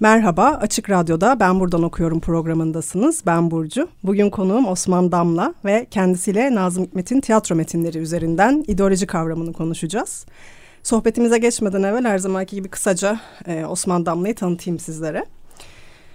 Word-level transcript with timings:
Merhaba, 0.00 0.58
Açık 0.60 0.90
Radyo'da 0.90 1.40
Ben 1.40 1.60
Buradan 1.60 1.82
Okuyorum 1.82 2.20
programındasınız. 2.20 3.22
Ben 3.26 3.50
Burcu. 3.50 3.88
Bugün 4.02 4.30
konuğum 4.30 4.66
Osman 4.66 5.12
Damla 5.12 5.54
ve 5.64 5.86
kendisiyle 5.90 6.54
Nazım 6.54 6.84
Hikmet'in 6.84 7.20
tiyatro 7.20 7.54
metinleri 7.54 7.98
üzerinden 7.98 8.64
ideoloji 8.68 9.06
kavramını 9.06 9.52
konuşacağız. 9.52 10.26
Sohbetimize 10.82 11.38
geçmeden 11.38 11.82
evvel 11.82 12.04
her 12.04 12.18
zamanki 12.18 12.56
gibi 12.56 12.68
kısaca 12.68 13.20
e, 13.46 13.64
Osman 13.64 14.06
Damla'yı 14.06 14.34
tanıtayım 14.34 14.78
sizlere. 14.78 15.24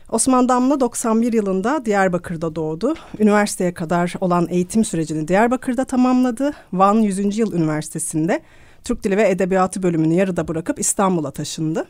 Osman 0.09 0.49
Damla 0.49 0.79
91 0.79 1.33
yılında 1.33 1.85
Diyarbakır'da 1.85 2.55
doğdu. 2.55 2.95
Üniversiteye 3.19 3.73
kadar 3.73 4.13
olan 4.21 4.47
eğitim 4.49 4.85
sürecini 4.85 5.27
Diyarbakır'da 5.27 5.85
tamamladı. 5.85 6.53
Van 6.73 6.95
100. 6.95 7.37
Yıl 7.37 7.53
Üniversitesi'nde 7.53 8.41
Türk 8.83 9.03
Dili 9.03 9.17
ve 9.17 9.29
Edebiyatı 9.29 9.83
bölümünü 9.83 10.13
yarıda 10.13 10.47
bırakıp 10.47 10.79
İstanbul'a 10.79 11.31
taşındı 11.31 11.85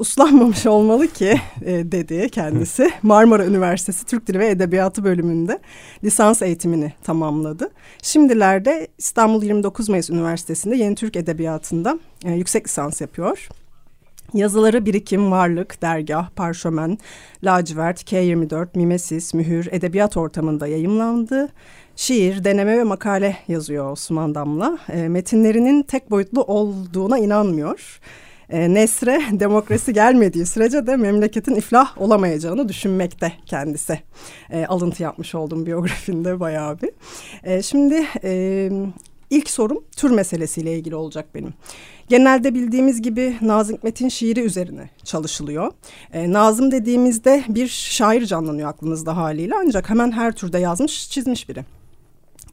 uslanmamış 0.00 0.66
olmalı 0.66 1.08
ki 1.08 1.40
e, 1.64 1.92
dedi 1.92 2.28
kendisi. 2.30 2.90
Marmara 3.02 3.46
Üniversitesi 3.46 4.06
Türk 4.06 4.26
Dili 4.26 4.38
ve 4.38 4.48
Edebiyatı 4.48 5.04
bölümünde 5.04 5.58
lisans 6.04 6.42
eğitimini 6.42 6.92
tamamladı. 7.02 7.70
Şimdilerde 8.02 8.88
İstanbul 8.98 9.42
29 9.42 9.88
Mayıs 9.88 10.10
Üniversitesi'nde 10.10 10.76
Yeni 10.76 10.94
Türk 10.94 11.16
Edebiyatı'nda 11.16 11.98
e, 12.24 12.32
yüksek 12.32 12.66
lisans 12.66 13.00
yapıyor. 13.00 13.48
Yazıları 14.34 14.86
Birikim, 14.86 15.30
Varlık, 15.30 15.82
Dergah, 15.82 16.30
Parşömen, 16.30 16.98
Lacivert, 17.44 18.12
K24, 18.12 18.68
Mimesis, 18.74 19.34
Mühür, 19.34 19.68
Edebiyat 19.70 20.16
Ortamında 20.16 20.66
yayımlandı. 20.66 21.48
Şiir, 21.96 22.44
deneme 22.44 22.78
ve 22.78 22.84
makale 22.84 23.36
yazıyor 23.48 23.92
Osman 23.92 24.34
Damla. 24.34 24.78
E, 24.88 25.08
metinlerinin 25.08 25.82
tek 25.82 26.10
boyutlu 26.10 26.42
olduğuna 26.42 27.18
inanmıyor 27.18 28.00
e, 28.50 28.74
Nesre 28.74 29.20
demokrasi 29.32 29.92
gelmediği 29.92 30.46
sürece 30.46 30.86
de 30.86 30.96
memleketin 30.96 31.54
iflah 31.54 32.02
olamayacağını 32.02 32.68
düşünmekte 32.68 33.32
kendisi. 33.46 34.00
E, 34.50 34.66
alıntı 34.66 35.02
yapmış 35.02 35.34
oldum 35.34 35.66
biyografinde 35.66 36.40
bayağı 36.40 36.80
bir. 36.80 36.90
E, 37.44 37.62
şimdi 37.62 38.06
e, 38.24 38.70
ilk 39.30 39.50
sorum 39.50 39.84
tür 39.96 40.10
meselesiyle 40.10 40.78
ilgili 40.78 40.94
olacak 40.94 41.34
benim. 41.34 41.54
Genelde 42.08 42.54
bildiğimiz 42.54 43.02
gibi 43.02 43.36
Nazım 43.40 43.76
Hikmet'in 43.76 44.08
şiiri 44.08 44.40
üzerine 44.40 44.90
çalışılıyor. 45.04 45.72
E, 46.12 46.32
Nazım 46.32 46.70
dediğimizde 46.70 47.44
bir 47.48 47.68
şair 47.68 48.26
canlanıyor 48.26 48.68
aklınızda 48.68 49.16
haliyle 49.16 49.54
ancak 49.58 49.90
hemen 49.90 50.12
her 50.12 50.32
türde 50.32 50.58
yazmış 50.58 51.10
çizmiş 51.10 51.48
biri. 51.48 51.64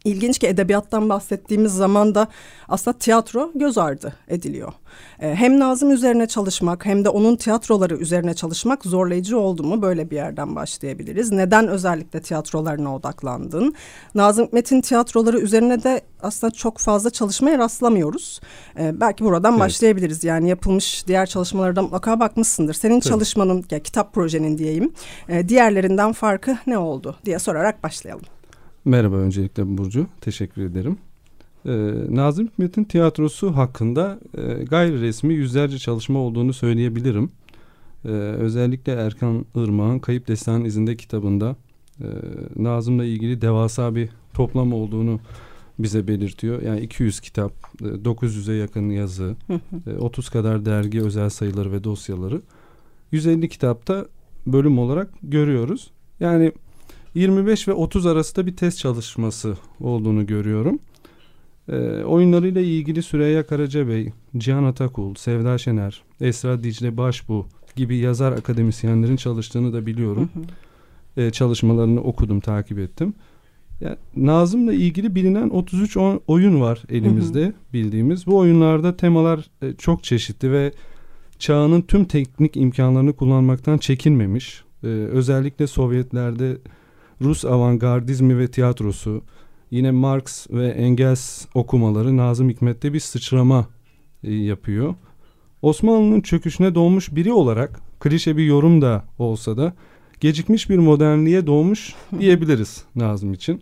İlginç 0.07 0.39
ki 0.39 0.47
edebiyattan 0.47 1.09
bahsettiğimiz 1.09 1.73
zaman 1.73 2.15
da 2.15 2.27
aslında 2.69 2.97
tiyatro 2.97 3.51
göz 3.55 3.77
ardı 3.77 4.13
ediliyor. 4.27 4.73
Ee, 5.19 5.35
hem 5.35 5.59
Nazım 5.59 5.91
üzerine 5.91 6.27
çalışmak 6.27 6.85
hem 6.85 7.05
de 7.05 7.09
onun 7.09 7.35
tiyatroları 7.35 7.97
üzerine 7.97 8.33
çalışmak 8.33 8.85
zorlayıcı 8.85 9.39
oldu 9.39 9.63
mu 9.63 9.81
böyle 9.81 10.09
bir 10.09 10.15
yerden 10.15 10.55
başlayabiliriz. 10.55 11.31
Neden 11.31 11.67
özellikle 11.67 12.21
tiyatrolarına 12.21 12.95
odaklandın? 12.95 13.73
Nazım 14.15 14.45
Hikmet'in 14.45 14.81
tiyatroları 14.81 15.39
üzerine 15.39 15.83
de 15.83 16.01
aslında 16.21 16.51
çok 16.51 16.77
fazla 16.77 17.09
çalışmaya 17.09 17.57
rastlamıyoruz. 17.57 18.39
Ee, 18.79 19.01
belki 19.01 19.23
buradan 19.23 19.51
evet. 19.51 19.59
başlayabiliriz. 19.59 20.23
Yani 20.23 20.49
yapılmış 20.49 21.07
diğer 21.07 21.25
çalışmalarda 21.25 21.81
mutlaka 21.81 22.19
bakmışsındır. 22.19 22.73
Senin 22.73 22.99
Tabii. 22.99 23.09
çalışmanın, 23.09 23.65
ya 23.71 23.79
kitap 23.79 24.13
projenin 24.13 24.57
diyeyim, 24.57 24.93
e, 25.29 25.49
diğerlerinden 25.49 26.13
farkı 26.13 26.57
ne 26.67 26.77
oldu 26.77 27.15
diye 27.25 27.39
sorarak 27.39 27.83
başlayalım. 27.83 28.36
Merhaba 28.87 29.15
öncelikle 29.15 29.77
Burcu. 29.77 30.07
Teşekkür 30.21 30.61
ederim. 30.61 30.97
Ee, 31.65 31.93
Nazım 32.09 32.47
Hikmet'in 32.47 32.83
tiyatrosu 32.83 33.55
hakkında 33.55 34.19
e, 34.37 34.63
gayri 34.63 35.01
resmi 35.01 35.33
yüzlerce 35.33 35.77
çalışma 35.77 36.19
olduğunu 36.19 36.53
söyleyebilirim. 36.53 37.31
Ee, 38.05 38.09
özellikle 38.09 38.91
Erkan 38.91 39.45
Irmak'ın 39.55 39.99
Kayıp 39.99 40.27
Destan 40.27 40.65
izinde 40.65 40.95
kitabında 40.95 41.55
e, 41.99 42.07
Nazım'la 42.55 43.05
ilgili 43.05 43.41
devasa 43.41 43.95
bir 43.95 44.09
toplam 44.33 44.73
olduğunu 44.73 45.19
bize 45.79 46.07
belirtiyor. 46.07 46.61
Yani 46.61 46.79
200 46.79 47.19
kitap, 47.19 47.51
900'e 47.81 48.55
yakın 48.55 48.89
yazı, 48.89 49.35
30 49.99 50.29
kadar 50.29 50.65
dergi 50.65 51.01
özel 51.01 51.29
sayıları 51.29 51.71
ve 51.71 51.83
dosyaları 51.83 52.41
150 53.11 53.49
kitapta 53.49 54.05
bölüm 54.45 54.79
olarak 54.79 55.09
görüyoruz. 55.23 55.91
Yani 56.19 56.51
25 57.17 57.67
ve 57.67 57.73
30 57.73 58.05
arasında 58.05 58.45
bir 58.45 58.55
test 58.55 58.77
çalışması 58.77 59.57
olduğunu 59.81 60.25
görüyorum. 60.25 60.79
E, 61.69 61.77
oyunlarıyla 62.03 62.61
ilgili 62.61 63.03
Süreyya 63.03 63.47
Karacabey, 63.47 64.11
Cihan 64.37 64.63
Atakul, 64.63 65.15
Sevda 65.15 65.57
Şener, 65.57 66.01
Esra 66.21 66.63
Dicle 66.63 66.97
Başbu 66.97 67.45
gibi 67.75 67.97
yazar 67.97 68.31
akademisyenlerin 68.31 69.15
çalıştığını 69.15 69.73
da 69.73 69.85
biliyorum. 69.85 70.29
Hı 70.33 70.39
hı. 71.21 71.25
E, 71.25 71.31
çalışmalarını 71.31 72.01
okudum, 72.01 72.39
takip 72.39 72.79
ettim. 72.79 73.13
Yani 73.81 73.97
Nazım'la 74.15 74.73
ilgili 74.73 75.15
bilinen 75.15 75.49
33 75.49 75.97
oyun 76.27 76.61
var 76.61 76.83
elimizde 76.89 77.41
hı 77.41 77.47
hı. 77.47 77.53
bildiğimiz. 77.73 78.27
Bu 78.27 78.37
oyunlarda 78.37 78.97
temalar 78.97 79.45
e, 79.61 79.73
çok 79.73 80.03
çeşitli 80.03 80.51
ve 80.51 80.71
çağının 81.39 81.81
tüm 81.81 82.05
teknik 82.05 82.57
imkanlarını 82.57 83.13
kullanmaktan 83.13 83.77
çekinmemiş. 83.77 84.63
Ee, 84.83 84.87
özellikle 84.87 85.67
Sovyetlerde 85.67 86.57
Rus 87.21 87.45
avantgardizmi 87.45 88.37
ve 88.37 88.47
tiyatrosu, 88.47 89.21
yine 89.71 89.91
Marx 89.91 90.47
ve 90.49 90.67
Engels 90.67 91.45
okumaları 91.53 92.17
Nazım 92.17 92.49
Hikmet'te 92.49 92.93
bir 92.93 92.99
sıçrama 92.99 93.67
e, 94.23 94.33
yapıyor. 94.33 94.95
Osmanlı'nın 95.61 96.21
çöküşüne 96.21 96.75
doğmuş 96.75 97.15
biri 97.15 97.31
olarak 97.31 97.79
klişe 97.99 98.37
bir 98.37 98.45
yorum 98.45 98.81
da 98.81 99.05
olsa 99.19 99.57
da 99.57 99.73
gecikmiş 100.19 100.69
bir 100.69 100.77
modernliğe 100.77 101.47
doğmuş 101.47 101.95
diyebiliriz 102.19 102.83
Nazım 102.95 103.33
için. 103.33 103.61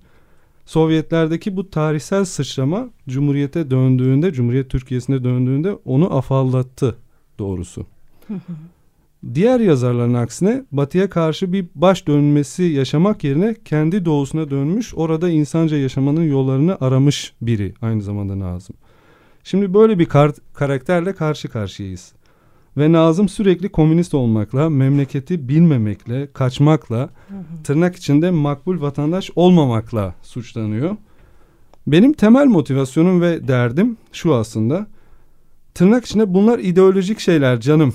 Sovyetlerdeki 0.66 1.56
bu 1.56 1.70
tarihsel 1.70 2.26
sıçrama 2.26 2.90
Cumhuriyete 3.10 3.72
döndüğünde, 3.72 4.34
Cumhuriyet 4.34 4.70
Türkiye'sine 4.70 5.24
döndüğünde 5.24 5.74
onu 5.86 6.18
afallattı 6.18 6.98
doğrusu. 7.40 7.86
Diğer 9.34 9.60
yazarların 9.60 10.14
aksine 10.14 10.64
batıya 10.72 11.10
karşı 11.10 11.54
bir 11.54 11.66
baş 11.76 12.08
dönmesi 12.08 12.64
yaşamak 12.64 13.24
yerine 13.24 13.56
kendi 13.66 14.06
doğusuna 14.06 14.50
dönmüş 14.50 14.94
orada 14.96 15.30
insanca 15.30 15.78
yaşamanın 15.78 16.24
yollarını 16.24 16.78
aramış 16.82 17.34
biri 17.42 17.74
aynı 17.82 18.02
zamanda 18.02 18.40
Nazım. 18.40 18.76
Şimdi 19.44 19.74
böyle 19.74 20.00
bir 20.00 20.06
kar 20.06 20.32
karakterle 20.54 21.14
karşı 21.14 21.48
karşıyayız. 21.48 22.14
Ve 22.78 22.92
Nazım 22.92 23.30
sürekli 23.30 23.70
komünist 23.70 24.14
olmakla, 24.14 24.70
memleketi 24.70 25.50
bilmemekle, 25.50 26.32
kaçmakla, 26.34 27.10
tırnak 27.64 27.96
içinde 27.96 28.32
makbul 28.32 28.82
vatandaş 28.82 29.32
olmamakla 29.36 30.16
suçlanıyor. 30.22 30.96
Benim 31.88 32.14
temel 32.14 32.46
motivasyonum 32.46 33.22
ve 33.22 33.48
derdim 33.48 33.98
şu 34.12 34.36
aslında. 34.36 34.88
Tırnak 35.74 36.06
içinde 36.06 36.34
bunlar 36.34 36.60
ideolojik 36.60 37.20
şeyler 37.20 37.60
canım 37.60 37.94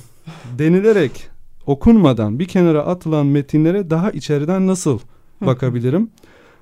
denilerek 0.59 1.29
okunmadan 1.67 2.39
bir 2.39 2.45
kenara 2.45 2.87
atılan 2.87 3.27
metinlere 3.27 3.91
daha 3.91 4.11
içeriden 4.11 4.67
nasıl 4.67 4.99
bakabilirim? 5.41 6.11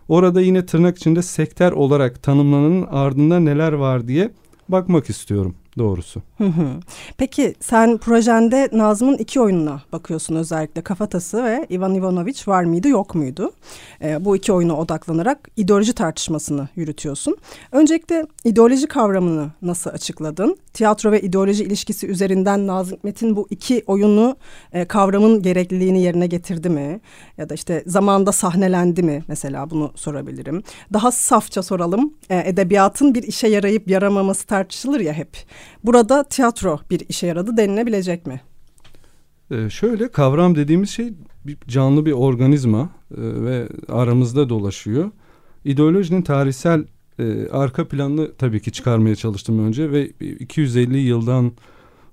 Orada 0.08 0.40
yine 0.40 0.66
tırnak 0.66 0.96
içinde 0.96 1.22
sekter 1.22 1.72
olarak 1.72 2.22
tanımlananın 2.22 2.86
ardında 2.90 3.40
neler 3.40 3.72
var 3.72 4.08
diye 4.08 4.30
bakmak 4.68 5.10
istiyorum 5.10 5.54
doğrusu. 5.78 6.22
Peki 7.16 7.54
sen 7.60 7.98
projende 7.98 8.68
Nazım'ın 8.72 9.16
iki 9.16 9.40
oyununa 9.40 9.82
bakıyorsun 9.92 10.36
özellikle 10.36 10.82
Kafatası 10.82 11.44
ve 11.44 11.66
Ivan 11.70 11.94
Ivanoviç 11.94 12.48
var 12.48 12.64
mıydı 12.64 12.88
yok 12.88 13.14
muydu? 13.14 13.52
E, 14.02 14.24
bu 14.24 14.36
iki 14.36 14.52
oyuna 14.52 14.76
odaklanarak 14.76 15.48
ideoloji 15.56 15.92
tartışmasını 15.92 16.68
yürütüyorsun. 16.76 17.36
Öncelikle 17.72 18.26
ideoloji 18.44 18.86
kavramını 18.86 19.50
nasıl 19.62 19.90
açıkladın? 19.90 20.56
Tiyatro 20.72 21.12
ve 21.12 21.20
ideoloji 21.20 21.64
ilişkisi 21.64 22.06
üzerinden 22.06 22.66
Nazım 22.66 22.98
Hikmet'in 22.98 23.36
bu 23.36 23.46
iki 23.50 23.82
oyunu 23.86 24.36
e, 24.72 24.84
kavramın 24.84 25.42
gerekliliğini 25.42 26.02
yerine 26.02 26.26
getirdi 26.26 26.70
mi? 26.70 27.00
Ya 27.38 27.48
da 27.48 27.54
işte 27.54 27.82
zamanda 27.86 28.32
sahnelendi 28.32 29.02
mi 29.02 29.22
mesela 29.28 29.70
bunu 29.70 29.92
sorabilirim. 29.94 30.62
Daha 30.92 31.12
safça 31.12 31.62
soralım. 31.62 32.14
E, 32.30 32.48
edebiyatın 32.48 33.14
bir 33.14 33.22
işe 33.22 33.48
yarayıp 33.48 33.88
yaramaması 33.90 34.46
tartışılır 34.46 35.00
ya 35.00 35.12
hep. 35.12 35.36
Burada 35.84 36.24
tiyatro 36.24 36.80
bir 36.90 37.02
işe 37.08 37.26
yaradı 37.26 37.56
denilebilecek 37.56 38.26
mi? 38.26 38.40
Ee, 39.50 39.70
şöyle 39.70 40.08
kavram 40.08 40.56
dediğimiz 40.56 40.90
şey 40.90 41.12
bir 41.46 41.56
canlı 41.68 42.06
bir 42.06 42.12
organizma 42.12 42.80
e, 42.80 43.16
ve 43.16 43.68
aramızda 43.88 44.48
dolaşıyor. 44.48 45.10
İdeolojinin 45.64 46.22
tarihsel 46.22 46.84
e, 47.18 47.48
arka 47.48 47.88
planını 47.88 48.32
tabii 48.34 48.62
ki 48.62 48.72
çıkarmaya 48.72 49.16
çalıştım 49.16 49.66
önce 49.66 49.90
ve 49.90 50.06
250 50.06 50.98
yıldan 50.98 51.52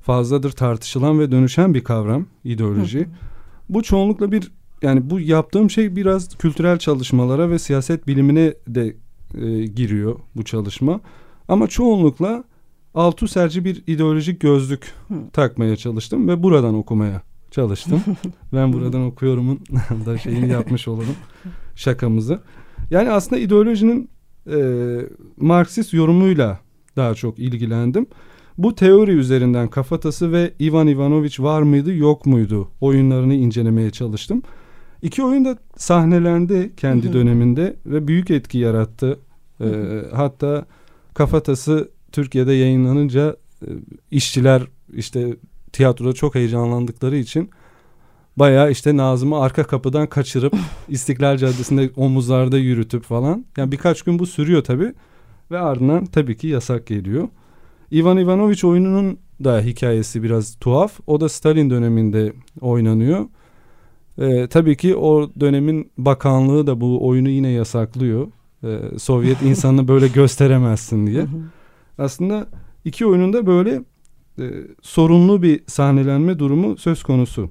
fazladır 0.01 0.51
tartışılan 0.51 1.19
ve 1.19 1.31
dönüşen 1.31 1.73
bir 1.73 1.83
kavram 1.83 2.25
ideoloji. 2.43 3.07
Bu 3.69 3.83
çoğunlukla 3.83 4.31
bir 4.31 4.51
yani 4.81 5.09
bu 5.09 5.19
yaptığım 5.19 5.69
şey 5.69 5.95
biraz 5.95 6.37
kültürel 6.37 6.79
çalışmalara 6.79 7.49
ve 7.49 7.59
siyaset 7.59 8.07
bilimine 8.07 8.53
de 8.67 8.95
e, 9.41 9.65
giriyor 9.65 10.19
bu 10.35 10.43
çalışma. 10.43 11.01
Ama 11.47 11.67
çoğunlukla 11.67 12.43
Althusser'ci 12.95 13.65
bir 13.65 13.83
ideolojik 13.87 14.39
gözlük 14.39 14.91
Hı. 15.07 15.13
takmaya 15.33 15.75
çalıştım 15.75 16.27
ve 16.27 16.43
buradan 16.43 16.75
okumaya 16.75 17.21
çalıştım. 17.51 18.01
ben 18.53 18.73
buradan 18.73 19.05
okuyorumun 19.05 19.59
da 20.05 20.17
şeyini 20.17 20.51
yapmış 20.51 20.87
olurum 20.87 21.15
şakamızı. 21.75 22.39
Yani 22.91 23.11
aslında 23.11 23.41
ideolojinin 23.41 24.09
e, 24.51 24.57
Marksist 25.37 25.93
yorumuyla 25.93 26.59
daha 26.95 27.15
çok 27.15 27.39
ilgilendim. 27.39 28.07
Bu 28.57 28.75
teori 28.75 29.11
üzerinden 29.11 29.67
Kafatası 29.67 30.31
ve 30.31 30.53
Ivan 30.61 30.87
Ivanoviç 30.87 31.39
var 31.39 31.61
mıydı 31.61 31.95
yok 31.95 32.25
muydu 32.25 32.71
oyunlarını 32.81 33.33
incelemeye 33.33 33.91
çalıştım. 33.91 34.41
İki 35.01 35.23
oyun 35.23 35.45
da 35.45 35.57
sahnelendi 35.77 36.71
kendi 36.77 37.13
döneminde 37.13 37.75
ve 37.85 38.07
büyük 38.07 38.31
etki 38.31 38.57
yarattı. 38.57 39.19
Ee, 39.61 39.65
hatta 40.13 40.65
Kafatası 41.13 41.89
Türkiye'de 42.15 42.53
yayınlanınca 42.53 43.35
e, 43.61 43.67
işçiler 44.11 44.63
işte 44.93 45.35
tiyatroda 45.73 46.13
çok 46.13 46.35
heyecanlandıkları 46.35 47.17
için 47.17 47.49
bayağı 48.37 48.71
işte 48.71 48.97
Nazım'ı 48.97 49.39
arka 49.39 49.63
kapıdan 49.63 50.07
kaçırıp 50.07 50.53
İstiklal 50.89 51.37
Caddesi'nde 51.37 51.89
omuzlarda 51.95 52.57
yürütüp 52.57 53.03
falan. 53.03 53.45
Yani 53.57 53.71
birkaç 53.71 54.01
gün 54.01 54.19
bu 54.19 54.25
sürüyor 54.25 54.63
tabii 54.63 54.93
ve 55.51 55.59
ardından 55.59 56.05
tabii 56.05 56.37
ki 56.37 56.47
yasak 56.47 56.87
geliyor. 56.87 57.27
Ivan 57.91 58.17
Ivanoviç 58.17 58.63
oyununun 58.63 59.17
da 59.43 59.61
hikayesi 59.61 60.23
biraz 60.23 60.55
tuhaf. 60.55 60.99
O 61.07 61.21
da 61.21 61.29
Stalin 61.29 61.69
döneminde 61.69 62.33
oynanıyor. 62.61 63.25
Ee, 64.17 64.47
tabii 64.47 64.77
ki 64.77 64.95
o 64.95 65.29
dönemin 65.39 65.91
bakanlığı 65.97 66.67
da 66.67 66.81
bu 66.81 67.07
oyunu 67.07 67.29
yine 67.29 67.49
yasaklıyor. 67.49 68.27
Ee, 68.63 68.79
Sovyet 68.99 69.41
insanını 69.41 69.87
böyle 69.87 70.07
gösteremezsin 70.19 71.07
diye. 71.07 71.25
Aslında 71.97 72.47
iki 72.85 73.05
oyunun 73.05 73.33
da 73.33 73.47
böyle 73.47 73.81
e, 74.39 74.51
sorunlu 74.81 75.41
bir 75.41 75.63
sahnelenme 75.67 76.39
durumu 76.39 76.77
söz 76.77 77.03
konusu. 77.03 77.49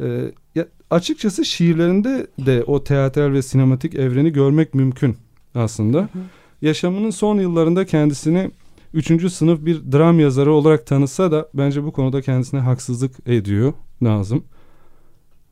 E, 0.00 0.32
ya, 0.54 0.66
açıkçası 0.90 1.44
şiirlerinde 1.44 2.26
de 2.38 2.64
o 2.66 2.84
teatral 2.84 3.32
ve 3.32 3.42
sinematik 3.42 3.94
evreni 3.94 4.32
görmek 4.32 4.74
mümkün 4.74 5.16
aslında. 5.54 5.98
Hı 5.98 6.02
hı. 6.02 6.22
Yaşamının 6.62 7.10
son 7.10 7.38
yıllarında 7.38 7.86
kendisini 7.86 8.50
üçüncü 8.94 9.30
sınıf 9.30 9.64
bir 9.64 9.92
dram 9.92 10.20
yazarı 10.20 10.52
olarak 10.52 10.86
tanısa 10.86 11.32
da 11.32 11.48
bence 11.54 11.84
bu 11.84 11.92
konuda 11.92 12.22
kendisine 12.22 12.60
haksızlık 12.60 13.28
ediyor 13.28 13.72
Nazım. 14.00 14.44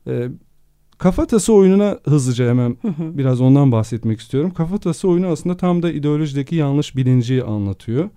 E, 0.06 0.28
Kafatası 1.02 1.52
oyununa 1.54 1.98
hızlıca 2.04 2.48
hemen 2.48 2.76
hı 2.82 2.88
hı. 2.88 3.18
biraz 3.18 3.40
ondan 3.40 3.72
bahsetmek 3.72 4.20
istiyorum. 4.20 4.50
Kafatası 4.54 5.08
oyunu 5.08 5.26
aslında 5.26 5.56
tam 5.56 5.82
da 5.82 5.92
ideolojideki 5.92 6.56
yanlış 6.56 6.96
bilinci 6.96 7.44
anlatıyor. 7.44 8.10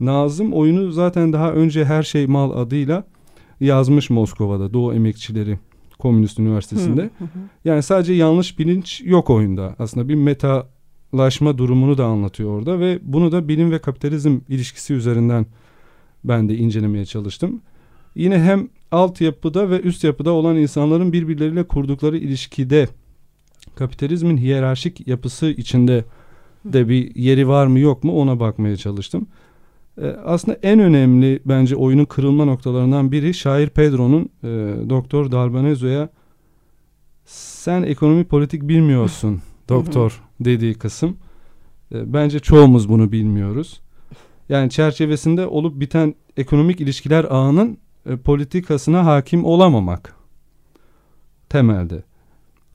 Nazım 0.00 0.52
oyunu 0.52 0.92
zaten 0.92 1.32
daha 1.32 1.52
önce 1.52 1.84
Her 1.84 2.02
Şey 2.02 2.26
Mal 2.26 2.50
adıyla 2.50 3.04
yazmış 3.60 4.10
Moskova'da 4.10 4.74
Doğu 4.74 4.94
Emekçileri 4.94 5.58
Komünist 5.98 6.38
Üniversitesi'nde. 6.38 7.02
Hı 7.02 7.24
hı. 7.24 7.28
Yani 7.64 7.82
sadece 7.82 8.12
yanlış 8.12 8.58
bilinç 8.58 9.02
yok 9.04 9.30
oyunda. 9.30 9.74
Aslında 9.78 10.08
bir 10.08 10.14
metalaşma 10.14 11.58
durumunu 11.58 11.98
da 11.98 12.06
anlatıyor 12.06 12.50
orada 12.50 12.80
ve 12.80 12.98
bunu 13.02 13.32
da 13.32 13.48
bilim 13.48 13.70
ve 13.70 13.78
kapitalizm 13.78 14.38
ilişkisi 14.48 14.94
üzerinden 14.94 15.46
ben 16.24 16.48
de 16.48 16.56
incelemeye 16.56 17.04
çalıştım. 17.04 17.60
Yine 18.14 18.42
hem 18.42 18.68
altyapıda 18.92 19.70
ve 19.70 19.80
üst 19.80 20.04
yapıda 20.04 20.30
olan 20.30 20.56
insanların 20.56 21.12
birbirleriyle 21.12 21.62
kurdukları 21.64 22.18
ilişkide 22.18 22.88
kapitalizmin 23.74 24.36
hiyerarşik 24.36 25.08
yapısı 25.08 25.46
içinde 25.46 26.04
de 26.64 26.88
bir 26.88 27.14
yeri 27.14 27.48
var 27.48 27.66
mı 27.66 27.78
yok 27.78 28.04
mu 28.04 28.20
ona 28.20 28.40
bakmaya 28.40 28.76
çalıştım. 28.76 29.26
Ee, 30.00 30.06
aslında 30.06 30.58
en 30.62 30.80
önemli 30.80 31.40
bence 31.44 31.76
oyunun 31.76 32.04
kırılma 32.04 32.44
noktalarından 32.44 33.12
biri 33.12 33.34
şair 33.34 33.68
Pedro'nun 33.68 34.28
e, 34.42 34.48
Doktor 34.90 35.32
Dalbanezo'ya 35.32 36.08
sen 37.24 37.82
ekonomi 37.82 38.24
politik 38.24 38.68
bilmiyorsun 38.68 39.42
doktor 39.68 40.22
dediği 40.40 40.74
kısım. 40.74 41.16
E, 41.94 42.12
bence 42.12 42.38
çoğumuz 42.38 42.88
bunu 42.88 43.12
bilmiyoruz. 43.12 43.80
Yani 44.48 44.70
çerçevesinde 44.70 45.46
olup 45.46 45.80
biten 45.80 46.14
ekonomik 46.36 46.80
ilişkiler 46.80 47.24
ağının 47.24 47.78
e, 48.06 48.16
politikasına 48.16 49.06
hakim 49.06 49.44
olamamak 49.44 50.14
temelde. 51.48 52.02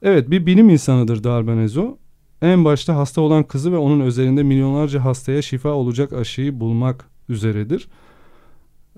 Evet 0.02 0.30
bir 0.30 0.46
bilim 0.46 0.70
insanıdır 0.70 1.24
Darbanezo. 1.24 1.98
En 2.42 2.66
başta 2.66 2.96
hasta 2.96 3.22
olan 3.22 3.44
kızı 3.44 3.72
ve 3.72 3.78
onun 3.78 4.06
üzerinde 4.06 4.44
milyonlarca 4.44 5.06
hastaya 5.06 5.42
şifa 5.42 5.70
olacak 5.70 6.14
aşıyı 6.14 6.60
bulmak 6.60 7.06
üzeredir. 7.30 7.88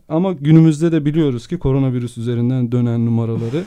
Ama 0.09 0.33
günümüzde 0.33 0.91
de 0.91 1.05
biliyoruz 1.05 1.47
ki 1.47 1.59
koronavirüs 1.59 2.17
üzerinden 2.17 2.71
dönen 2.71 3.05
numaraları 3.05 3.63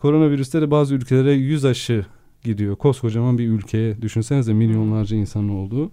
koronavirüste 0.00 0.62
de 0.62 0.70
bazı 0.70 0.94
ülkelere 0.94 1.32
yüz 1.32 1.64
aşı 1.64 2.06
gidiyor. 2.44 2.76
Koskocaman 2.76 3.38
bir 3.38 3.48
ülkeye 3.48 4.02
düşünsenize 4.02 4.52
milyonlarca 4.52 5.16
insanın 5.16 5.48
olduğu. 5.48 5.90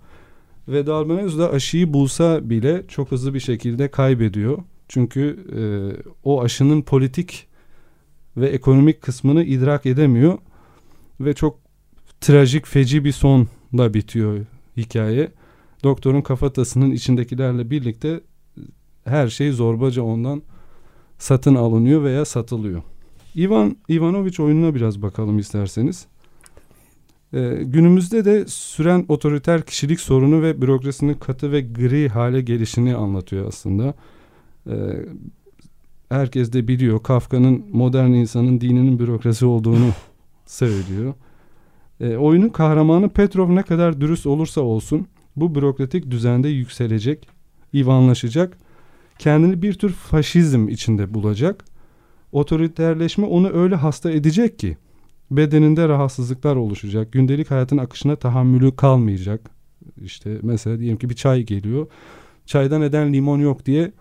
Ve 0.67 0.87
Darbanezo 0.87 1.39
da 1.39 1.51
aşıyı 1.51 1.93
bulsa 1.93 2.49
bile 2.49 2.83
çok 2.87 3.11
hızlı 3.11 3.33
bir 3.33 3.39
şekilde 3.39 3.91
kaybediyor. 3.91 4.57
Çünkü 4.87 5.45
e, 5.55 5.61
o 6.23 6.41
aşının 6.41 6.81
politik 6.81 7.47
ve 8.37 8.47
ekonomik 8.47 9.01
kısmını 9.01 9.43
idrak 9.43 9.85
edemiyor 9.85 10.37
ve 11.19 11.33
çok 11.33 11.59
trajik, 12.21 12.67
feci 12.67 13.05
bir 13.05 13.11
sonla 13.11 13.93
bitiyor 13.93 14.45
hikaye. 14.77 15.31
Doktorun 15.83 16.21
kafatasının 16.21 16.91
içindekilerle 16.91 17.69
birlikte 17.69 18.21
her 19.05 19.27
şey 19.27 19.51
zorbaca 19.51 20.03
ondan 20.03 20.41
satın 21.17 21.55
alınıyor 21.55 22.03
veya 22.03 22.25
satılıyor. 22.25 22.81
Ivan 23.35 23.77
Ivanoviç 23.89 24.39
oyununa 24.39 24.75
biraz 24.75 25.01
bakalım 25.01 25.39
isterseniz. 25.39 26.07
Ee, 27.33 27.59
günümüzde 27.63 28.25
de 28.25 28.45
süren 28.47 29.05
otoriter 29.07 29.61
kişilik 29.61 29.99
sorunu 29.99 30.41
ve 30.41 30.61
bürokrasinin 30.61 31.13
katı 31.13 31.51
ve 31.51 31.61
gri 31.61 32.09
hale 32.09 32.41
gelişini 32.41 32.95
anlatıyor 32.95 33.47
aslında. 33.47 33.93
Ee, 34.69 34.73
herkes 36.09 36.53
de 36.53 36.67
biliyor 36.67 37.03
Kafka'nın 37.03 37.65
modern 37.71 38.09
insanın 38.09 38.61
dininin 38.61 38.99
bürokrasi 38.99 39.45
olduğunu 39.45 39.89
söylüyor. 40.45 41.13
E, 41.99 42.15
oyunun 42.15 42.49
kahramanı 42.49 43.09
Petrov 43.09 43.55
ne 43.55 43.63
kadar 43.63 44.01
dürüst 44.01 44.25
olursa 44.25 44.61
olsun 44.61 45.07
bu 45.35 45.55
bürokratik 45.55 46.11
düzende 46.11 46.49
yükselecek, 46.49 47.27
ivanlaşacak, 47.73 48.57
kendini 49.19 49.61
bir 49.61 49.73
tür 49.73 49.89
faşizm 49.89 50.67
içinde 50.67 51.13
bulacak. 51.13 51.65
Otoriterleşme 52.31 53.25
onu 53.25 53.49
öyle 53.53 53.75
hasta 53.75 54.11
edecek 54.11 54.59
ki 54.59 54.77
bedeninde 55.31 55.87
rahatsızlıklar 55.87 56.55
oluşacak, 56.55 57.11
gündelik 57.11 57.51
hayatın 57.51 57.77
akışına 57.77 58.15
tahammülü 58.15 58.75
kalmayacak. 58.75 59.49
İşte 60.01 60.39
mesela 60.41 60.79
diyelim 60.79 60.97
ki 60.97 61.09
bir 61.09 61.15
çay 61.15 61.43
geliyor 61.43 61.87
çayda 62.45 62.79
neden 62.79 63.13
limon 63.13 63.39
yok 63.39 63.65
diye 63.65 63.91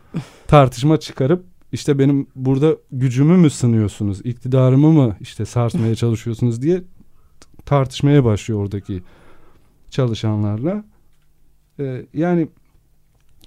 tartışma 0.47 1.01
çıkarıp 1.01 1.45
işte 1.73 1.99
benim 1.99 2.27
burada 2.37 2.77
gücümü 2.93 3.37
mü 3.37 3.51
sınıyorsunuz, 3.51 4.21
iktidarımı 4.27 4.93
mı 4.93 5.17
işte 5.21 5.45
sarsmaya 5.45 5.95
çalışıyorsunuz 5.95 6.63
diye 6.63 6.83
tartışmaya 7.67 8.25
başlıyor 8.25 8.61
oradaki 8.61 9.03
çalışanlarla. 9.91 10.85
Ee, 11.81 12.07
yani 12.15 12.49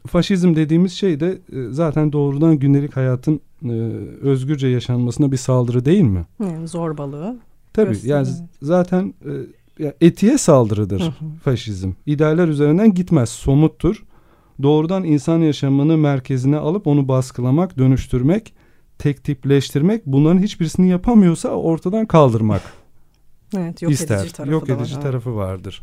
faşizm 0.07 0.55
dediğimiz 0.55 0.93
şey 0.93 1.19
de 1.19 1.37
e, 1.53 1.69
zaten 1.69 2.11
doğrudan 2.13 2.59
gündelik 2.59 2.97
hayatın 2.97 3.39
e, 3.63 3.71
özgürce 4.21 4.67
yaşanmasına 4.67 5.31
bir 5.31 5.37
saldırı 5.37 5.85
değil 5.85 6.01
mi? 6.03 6.25
Yani 6.39 6.67
zorbalığı. 6.67 7.37
Tabii 7.73 7.89
gösteriyor. 7.89 8.17
yani 8.17 8.27
zaten 8.61 9.13
e, 9.79 9.93
etiğe 10.01 10.37
saldırıdır 10.37 11.01
Hı 11.01 11.05
hı. 11.05 11.25
faşizm. 11.43 11.91
İdealler 12.05 12.47
üzerinden 12.47 12.93
gitmez, 12.93 13.29
somuttur. 13.29 14.03
Doğrudan 14.61 15.03
insan 15.03 15.39
yaşamını 15.39 15.97
merkezine 15.97 16.57
alıp 16.57 16.87
onu 16.87 17.07
baskılamak, 17.07 17.77
dönüştürmek, 17.77 18.53
tek 18.97 19.23
tipleştirmek 19.23 20.05
bunların 20.05 20.41
hiçbirisini 20.41 20.89
yapamıyorsa 20.89 21.49
ortadan 21.49 22.05
kaldırmak 22.05 22.61
Evet, 23.57 23.81
yok 23.81 23.91
ister. 23.91 24.19
edici 24.19 24.33
tarafı 24.33 24.51
Yok 24.51 24.67
da 24.67 24.73
var, 24.73 24.79
edici 24.79 24.93
evet. 24.93 25.03
tarafı 25.03 25.35
vardır. 25.35 25.81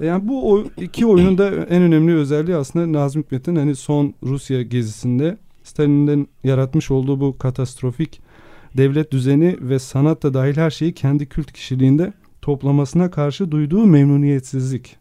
Yani 0.00 0.28
bu 0.28 0.64
iki 0.76 1.06
oyunun 1.06 1.38
da 1.38 1.48
en 1.48 1.82
önemli 1.82 2.14
özelliği 2.14 2.56
aslında 2.56 2.98
Nazım 2.98 3.22
Hikmet'in 3.22 3.56
hani 3.56 3.76
son 3.76 4.14
Rusya 4.22 4.62
gezisinde 4.62 5.38
Stalin'in 5.62 6.28
yaratmış 6.44 6.90
olduğu 6.90 7.20
bu 7.20 7.38
katastrofik 7.38 8.20
devlet 8.76 9.12
düzeni 9.12 9.56
ve 9.60 9.78
sanat 9.78 10.22
da 10.22 10.34
dahil 10.34 10.56
her 10.56 10.70
şeyi 10.70 10.94
kendi 10.94 11.26
kült 11.26 11.52
kişiliğinde 11.52 12.12
toplamasına 12.42 13.10
karşı 13.10 13.50
duyduğu 13.50 13.86
memnuniyetsizlik. 13.86 14.96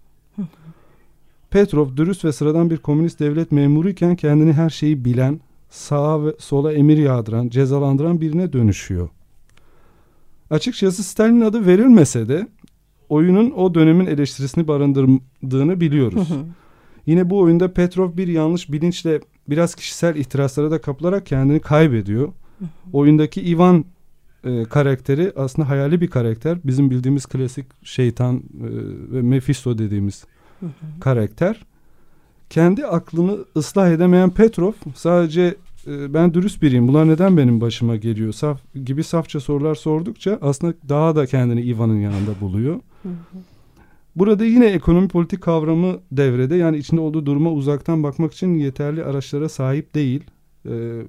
Petrov 1.58 1.98
dürüst 1.98 2.26
ve 2.26 2.32
sıradan 2.32 2.70
bir 2.70 2.78
komünist 2.78 3.20
devlet 3.20 3.52
memuruyken 3.52 4.16
kendini 4.16 4.54
her 4.54 4.70
şeyi 4.70 5.06
bilen, 5.06 5.40
sağa 5.70 6.26
ve 6.26 6.36
sola 6.40 6.74
emir 6.74 6.98
yağdıran, 6.98 7.50
cezalandıran 7.50 8.22
birine 8.22 8.54
dönüşüyor. 8.54 9.10
Açıkçası 10.50 11.04
Stalin 11.04 11.42
adı 11.42 11.66
verilmese 11.66 12.30
de 12.30 12.48
oyunun 13.10 13.52
o 13.52 13.74
dönemin 13.74 14.06
eleştirisini 14.06 14.68
barındırdığını 14.68 15.82
biliyoruz. 15.82 16.30
Hı 16.30 16.34
hı. 16.34 16.46
Yine 17.06 17.30
bu 17.30 17.40
oyunda 17.40 17.74
Petrov 17.74 18.18
bir 18.18 18.28
yanlış 18.28 18.72
bilinçle 18.72 19.22
biraz 19.50 19.76
kişisel 19.76 20.16
ihtiraslara 20.16 20.72
da 20.72 20.82
kapılarak 20.82 21.26
kendini 21.26 21.60
kaybediyor. 21.60 22.34
Oyundaki 22.94 23.42
Ivan 23.42 23.86
e, 24.44 24.64
karakteri 24.64 25.34
aslında 25.36 25.70
hayali 25.70 26.02
bir 26.02 26.08
karakter. 26.08 26.58
Bizim 26.64 26.90
bildiğimiz 26.90 27.26
klasik 27.26 27.66
şeytan 27.84 28.36
e, 28.36 28.42
ve 29.14 29.22
Mephisto 29.22 29.78
dediğimiz 29.78 30.26
karakter. 31.00 31.66
Kendi 32.50 32.86
aklını 32.86 33.38
ıslah 33.58 33.90
edemeyen 33.90 34.30
Petrov 34.30 34.74
sadece 34.96 35.56
e, 35.88 36.14
ben 36.14 36.34
dürüst 36.34 36.62
biriyim 36.62 36.88
bunlar 36.88 37.08
neden 37.08 37.38
benim 37.38 37.62
başıma 37.62 37.96
geliyor 37.96 38.34
saf, 38.34 38.62
gibi 38.86 39.04
safça 39.04 39.40
sorular 39.40 39.76
sordukça 39.76 40.40
aslında 40.42 40.74
daha 40.90 41.16
da 41.16 41.26
kendini 41.26 41.62
Ivan'ın 41.62 42.00
yanında 42.00 42.32
buluyor. 42.42 42.76
Hı 43.04 43.10
hı. 43.10 43.38
Burada 44.18 44.46
yine 44.46 44.66
ekonomi 44.66 45.08
politik 45.08 45.42
kavramı 45.42 46.00
devrede. 46.12 46.56
Yani 46.56 46.78
içinde 46.78 47.02
olduğu 47.02 47.26
duruma 47.26 47.52
uzaktan 47.52 48.04
bakmak 48.04 48.34
için 48.34 48.56
yeterli 48.56 49.04
araçlara 49.04 49.50
sahip 49.50 49.96
değil. 49.96 50.24
Ee, 50.66 51.02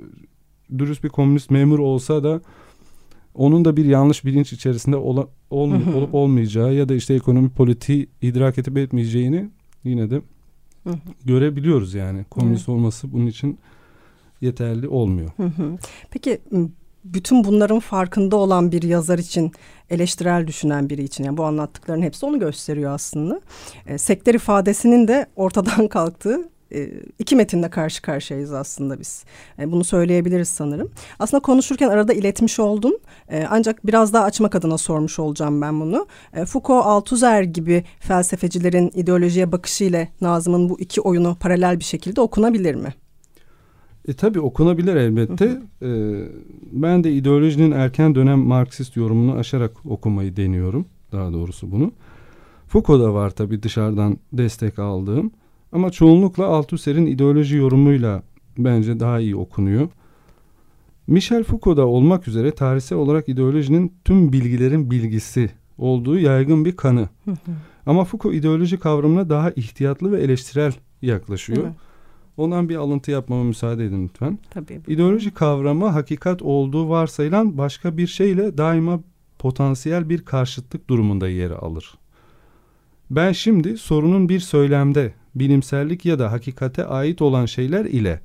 dürüst 0.79 1.05
bir 1.05 1.09
komünist 1.09 1.51
memur 1.51 1.79
olsa 1.79 2.25
da 2.25 2.41
onun 3.39 3.65
da 3.65 3.77
bir 3.77 3.85
yanlış 3.85 4.25
bilinç 4.25 4.53
içerisinde 4.53 4.97
ola, 4.97 5.27
ol, 5.51 5.71
olup 5.97 6.15
olmayacağı 6.15 6.75
ya 6.75 6.89
da 6.89 6.95
işte 6.95 7.15
ekonomi 7.15 7.49
politiği 7.49 8.09
idrak 8.23 8.59
edip 8.59 8.79
etmeyeceğini 8.79 9.51
yine 9.85 10.11
de 10.11 10.23
görebiliyoruz 11.25 11.95
yani. 11.95 12.25
Komünist 12.25 12.69
olması 12.69 13.13
bunun 13.13 13.27
için 13.27 13.59
yeterli 14.41 14.89
olmuyor. 14.89 15.31
Peki 16.11 16.39
bütün 17.05 17.45
bunların 17.45 17.79
farkında 17.81 18.37
olan 18.37 18.73
bir 18.73 18.83
yazar 18.83 19.19
için, 19.19 19.53
eleştirel 19.91 20.47
düşünen 20.47 20.91
biri 20.91 21.05
için 21.05 21.25
yani 21.25 21.37
bu 21.37 21.45
anlattıkların 21.45 22.03
hepsi 22.03 22.27
onu 22.27 22.39
gösteriyor 22.39 22.93
aslında. 22.93 23.41
E, 23.87 23.99
sektör 23.99 24.35
ifadesinin 24.35 25.09
de 25.09 25.27
ortadan 25.37 25.89
kalktığı 25.99 26.49
e, 26.75 26.91
iki 27.19 27.37
metinle 27.37 27.71
karşı 27.71 28.03
karşıyayız 28.03 28.53
aslında 28.53 29.01
biz. 29.01 29.25
E, 29.59 29.73
bunu 29.73 29.85
söyleyebiliriz 29.85 30.49
sanırım. 30.49 30.91
Aslında 31.19 31.41
konuşurken 31.41 31.89
arada 31.89 32.13
iletmiş 32.13 32.61
oldum. 32.61 32.93
E, 33.29 33.47
ancak 33.51 33.87
biraz 33.87 34.13
daha 34.13 34.25
açmak 34.25 34.55
adına 34.55 34.79
sormuş 34.79 35.19
olacağım 35.19 35.63
ben 35.63 35.81
bunu. 35.81 36.07
E, 36.35 36.45
Foucault, 36.45 36.87
Althusser 36.87 37.43
gibi 37.43 37.85
felsefecilerin 38.01 38.91
ideolojiye 38.95 39.53
bakışıyla 39.53 40.09
Nazım'ın 40.21 40.69
bu 40.69 40.81
iki 40.81 41.01
oyunu 41.01 41.37
paralel 41.41 41.79
bir 41.79 41.85
şekilde 41.85 42.21
okunabilir 42.21 42.75
mi? 42.75 42.95
E 44.09 44.13
tabi 44.15 44.41
okunabilir 44.41 44.97
elbette. 44.97 45.63
E, 45.83 45.91
ben 46.73 47.05
de 47.05 47.13
ideolojinin 47.13 47.71
erken 47.71 48.15
dönem 48.15 48.39
Marksist 48.39 48.97
yorumunu 48.97 49.39
aşarak 49.39 49.87
okumayı 49.87 50.37
deniyorum. 50.37 50.87
Daha 51.13 51.33
doğrusu 51.33 51.71
bunu. 51.73 51.93
Foucault'da 52.67 53.15
var 53.15 53.31
tabi 53.31 53.63
dışarıdan 53.63 54.19
destek 54.33 54.79
aldığım. 54.79 55.31
Ama 55.73 55.91
çoğunlukla 55.91 56.47
Althusser'in 56.47 57.07
ideoloji 57.07 57.57
yorumuyla 57.57 58.23
bence 58.59 59.01
daha 59.01 59.21
iyi 59.21 59.37
okunuyor. 59.37 59.89
Michel 61.07 61.45
Foucault'da 61.45 61.87
olmak 61.87 62.29
üzere 62.29 62.51
tarihsel 62.51 62.99
olarak 62.99 63.29
ideolojinin 63.29 63.93
tüm 64.05 64.33
bilgilerin 64.33 64.91
bilgisi 64.91 65.51
olduğu 65.79 66.19
yaygın 66.19 66.65
bir 66.65 66.77
kanı. 66.77 67.09
Ama 67.87 68.05
Foucault 68.05 68.35
ideoloji 68.35 68.79
kavramına 68.79 69.29
daha 69.29 69.51
ihtiyatlı 69.51 70.13
ve 70.13 70.21
eleştirel 70.21 70.73
yaklaşıyor. 71.03 71.63
Evet. 71.63 71.73
Ondan 72.37 72.69
bir 72.69 72.77
alıntı 72.77 73.11
yapmama 73.11 73.45
müsaade 73.45 73.85
edin 73.85 74.05
lütfen. 74.05 74.39
Tabii. 74.51 74.81
İdeoloji 74.89 75.35
kavramı 75.35 75.87
hakikat 75.87 76.43
olduğu 76.43 76.89
varsayılan 76.89 77.59
başka 77.59 77.97
bir 77.97 78.07
şeyle 78.07 78.59
daima 78.59 79.01
potansiyel 79.39 80.09
bir 80.09 80.25
karşıtlık 80.25 80.91
durumunda 80.91 81.29
yer 81.29 81.51
alır. 81.51 81.95
Ben 83.11 83.33
şimdi 83.33 83.79
sorunun 83.79 84.29
bir 84.29 84.41
söylemde, 84.41 85.15
bilimsellik 85.41 86.05
ya 86.05 86.19
da 86.19 86.33
hakikate 86.33 86.85
ait 86.85 87.23
olan 87.23 87.47
şeyler 87.47 87.85
ile 87.85 88.21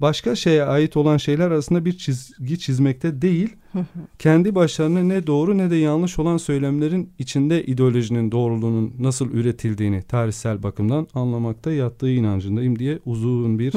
başka 0.00 0.34
şeye 0.36 0.64
ait 0.64 0.96
olan 0.96 1.16
şeyler 1.16 1.46
arasında 1.46 1.84
bir 1.84 1.92
çizgi 1.98 2.58
çizmekte 2.58 3.22
değil, 3.22 3.56
kendi 4.18 4.54
başlarına 4.54 5.02
ne 5.02 5.26
doğru 5.26 5.58
ne 5.58 5.70
de 5.70 5.76
yanlış 5.76 6.18
olan 6.18 6.36
söylemlerin 6.36 7.10
içinde 7.18 7.64
ideolojinin 7.66 8.32
doğruluğunun 8.32 8.94
nasıl 8.98 9.30
üretildiğini 9.30 10.02
tarihsel 10.02 10.62
bakımdan 10.62 11.06
anlamakta 11.14 11.72
yattığı 11.72 12.10
inancındayım 12.10 12.78
diye 12.78 12.98
uzun 13.06 13.58
bir 13.58 13.72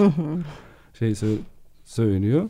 şey 1.00 1.12
sö- 1.12 1.38
söylüyor. 1.86 2.50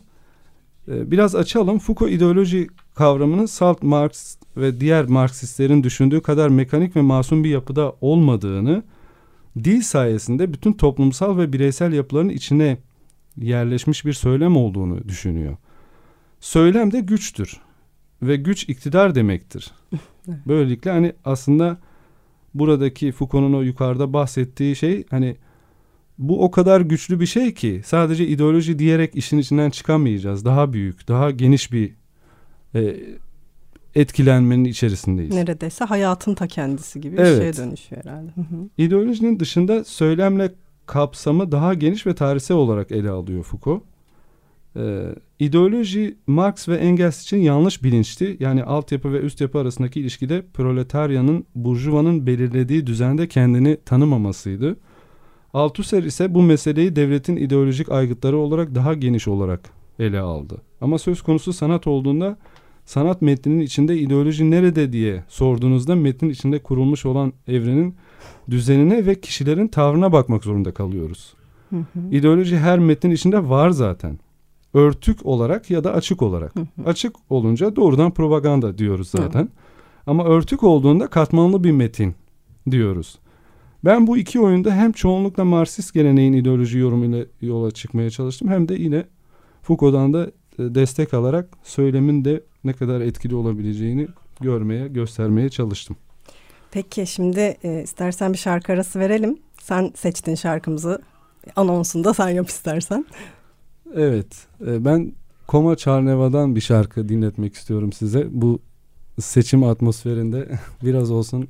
Ee, 0.87 1.11
Biraz 1.11 1.35
açalım. 1.35 1.79
Foucault 1.79 2.11
ideoloji 2.11 2.67
kavramının 2.95 3.45
Salt 3.45 3.83
Marx 3.83 4.35
ve 4.57 4.79
diğer 4.79 5.05
Marksistlerin 5.05 5.83
düşündüğü 5.83 6.21
kadar 6.21 6.49
mekanik 6.49 6.95
ve 6.95 7.01
masum 7.01 7.43
bir 7.43 7.49
yapıda 7.49 7.93
olmadığını, 8.01 8.83
dil 9.57 9.81
sayesinde 9.81 10.53
bütün 10.53 10.73
toplumsal 10.73 11.37
ve 11.37 11.53
bireysel 11.53 11.93
yapıların 11.93 12.29
içine 12.29 12.77
yerleşmiş 13.37 14.05
bir 14.05 14.13
söylem 14.13 14.57
olduğunu 14.57 15.07
düşünüyor. 15.07 15.57
Söylem 16.39 16.91
de 16.91 16.99
güçtür 16.99 17.61
ve 18.21 18.35
güç 18.35 18.69
iktidar 18.69 19.15
demektir. 19.15 19.71
Böylelikle 20.47 20.91
hani 20.91 21.13
aslında 21.25 21.77
buradaki 22.53 23.11
Foucault'un 23.11 23.53
o 23.53 23.61
yukarıda 23.61 24.13
bahsettiği 24.13 24.75
şey 24.75 25.03
hani 25.09 25.37
bu 26.17 26.43
o 26.43 26.51
kadar 26.51 26.81
güçlü 26.81 27.19
bir 27.19 27.25
şey 27.25 27.53
ki 27.53 27.81
sadece 27.85 28.27
ideoloji 28.27 28.79
diyerek 28.79 29.15
işin 29.15 29.37
içinden 29.37 29.69
çıkamayacağız. 29.69 30.45
Daha 30.45 30.73
büyük, 30.73 31.07
daha 31.07 31.31
geniş 31.31 31.71
bir 31.71 31.93
e, 32.75 32.97
etkilenmenin 33.95 34.65
içerisindeyiz. 34.65 35.35
Neredeyse 35.35 35.85
hayatın 35.85 36.33
ta 36.33 36.47
kendisi 36.47 37.01
gibi 37.01 37.17
bir 37.17 37.21
Evet. 37.21 37.55
şeye 37.55 37.65
dönüşüyor 37.65 38.03
herhalde. 38.05 38.31
Hı 38.35 38.41
hı. 38.41 38.69
İdeolojinin 38.77 39.39
dışında 39.39 39.83
söylemle 39.83 40.51
kapsamı 40.85 41.51
daha 41.51 41.73
geniş 41.73 42.07
ve 42.07 42.15
tarihsel 42.15 42.57
olarak 42.57 42.91
ele 42.91 43.09
alıyor 43.09 43.43
Foucault. 43.43 43.83
Ee, 44.75 45.15
ideoloji 45.39 46.17
Marx 46.27 46.69
ve 46.69 46.75
Engels 46.75 47.23
için 47.23 47.37
yanlış 47.37 47.83
bilinçti. 47.83 48.37
Yani 48.39 48.63
altyapı 48.63 49.13
ve 49.13 49.19
üst 49.19 49.41
yapı 49.41 49.59
arasındaki 49.59 49.99
ilişkide 49.99 50.45
proletaryanın, 50.53 51.45
burjuvanın 51.55 52.27
belirlediği 52.27 52.87
düzende 52.87 53.27
kendini 53.27 53.77
tanımamasıydı. 53.85 54.77
Althusser 55.53 56.03
ise 56.03 56.33
bu 56.33 56.41
meseleyi 56.41 56.95
devletin 56.95 57.35
ideolojik 57.35 57.91
aygıtları 57.91 58.37
olarak 58.37 58.75
daha 58.75 58.93
geniş 58.93 59.27
olarak 59.27 59.69
ele 59.99 60.19
aldı. 60.19 60.61
Ama 60.81 60.99
söz 60.99 61.21
konusu 61.21 61.53
sanat 61.53 61.87
olduğunda 61.87 62.37
sanat 62.91 63.21
metninin 63.21 63.59
içinde 63.59 63.97
ideoloji 63.97 64.51
nerede 64.51 64.93
diye 64.93 65.23
sorduğunuzda 65.27 65.95
metnin 65.95 66.29
içinde 66.29 66.59
kurulmuş 66.59 67.05
olan 67.05 67.33
evrenin 67.47 67.95
düzenine 68.49 69.05
ve 69.05 69.21
kişilerin 69.21 69.67
tavrına 69.67 70.11
bakmak 70.11 70.43
zorunda 70.43 70.73
kalıyoruz. 70.73 71.33
Hı 71.69 71.75
hı. 71.75 71.99
İdeoloji 72.11 72.57
her 72.57 72.79
metnin 72.79 73.11
içinde 73.11 73.49
var 73.49 73.69
zaten. 73.69 74.19
Örtük 74.73 75.25
olarak 75.25 75.69
ya 75.69 75.83
da 75.83 75.93
açık 75.93 76.21
olarak. 76.21 76.55
Hı 76.55 76.59
hı. 76.59 76.65
Açık 76.85 77.15
olunca 77.29 77.75
doğrudan 77.75 78.11
propaganda 78.11 78.77
diyoruz 78.77 79.09
zaten. 79.09 79.49
Ama 80.07 80.25
örtük 80.25 80.63
olduğunda 80.63 81.07
katmanlı 81.07 81.63
bir 81.63 81.71
metin 81.71 82.15
diyoruz. 82.71 83.19
Ben 83.85 84.07
bu 84.07 84.17
iki 84.17 84.39
oyunda 84.39 84.75
hem 84.75 84.91
çoğunlukla 84.91 85.45
Marksist 85.45 85.93
geleneğin 85.93 86.33
ideoloji 86.33 86.77
yorumuyla 86.77 87.25
yola 87.41 87.71
çıkmaya 87.71 88.09
çalıştım 88.09 88.49
hem 88.49 88.69
de 88.69 88.73
yine 88.73 89.05
Foucault'dan 89.61 90.13
da 90.13 90.31
e, 90.59 90.75
destek 90.75 91.13
alarak 91.13 91.49
söylemin 91.63 92.25
de 92.25 92.43
ne 92.63 92.73
kadar 92.73 93.01
etkili 93.01 93.35
olabileceğini 93.35 94.07
görmeye, 94.41 94.87
göstermeye 94.87 95.49
çalıştım. 95.49 95.95
Peki 96.71 97.07
şimdi 97.07 97.57
e, 97.63 97.83
istersen 97.83 98.33
bir 98.33 98.37
şarkı 98.37 98.73
arası 98.73 98.99
verelim. 98.99 99.37
Sen 99.61 99.91
seçtin 99.95 100.35
şarkımızı. 100.35 101.01
Anonsunu 101.55 102.03
da 102.03 102.13
sen 102.13 102.29
yap 102.29 102.49
istersen. 102.49 103.05
Evet. 103.93 104.47
E, 104.67 104.85
ben 104.85 105.13
Koma 105.47 105.75
Çarneva'dan 105.75 106.55
bir 106.55 106.61
şarkı 106.61 107.09
dinletmek 107.09 107.53
istiyorum 107.53 107.93
size. 107.93 108.27
Bu 108.31 108.59
seçim 109.19 109.63
atmosferinde 109.63 110.59
biraz 110.83 111.11
olsun 111.11 111.47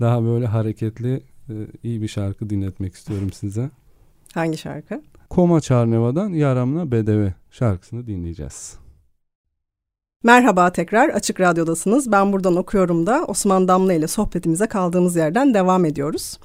daha 0.00 0.24
böyle 0.24 0.46
hareketli 0.46 1.22
e, 1.48 1.54
iyi 1.82 2.02
bir 2.02 2.08
şarkı 2.08 2.50
dinletmek 2.50 2.94
istiyorum 2.94 3.32
size. 3.32 3.70
Hangi 4.34 4.58
şarkı? 4.58 5.02
Koma 5.30 5.60
Çarneva'dan 5.60 6.28
Yaramla 6.28 6.90
Bedeve 6.90 7.34
şarkısını 7.50 8.06
dinleyeceğiz. 8.06 8.79
Merhaba 10.24 10.72
tekrar 10.72 11.08
Açık 11.08 11.40
Radyo'dasınız. 11.40 12.12
Ben 12.12 12.32
buradan 12.32 12.56
okuyorum 12.56 13.06
da 13.06 13.24
Osman 13.28 13.68
Damla 13.68 13.92
ile 13.92 14.06
sohbetimize 14.06 14.66
kaldığımız 14.66 15.16
yerden 15.16 15.54
devam 15.54 15.84
ediyoruz. 15.84 16.38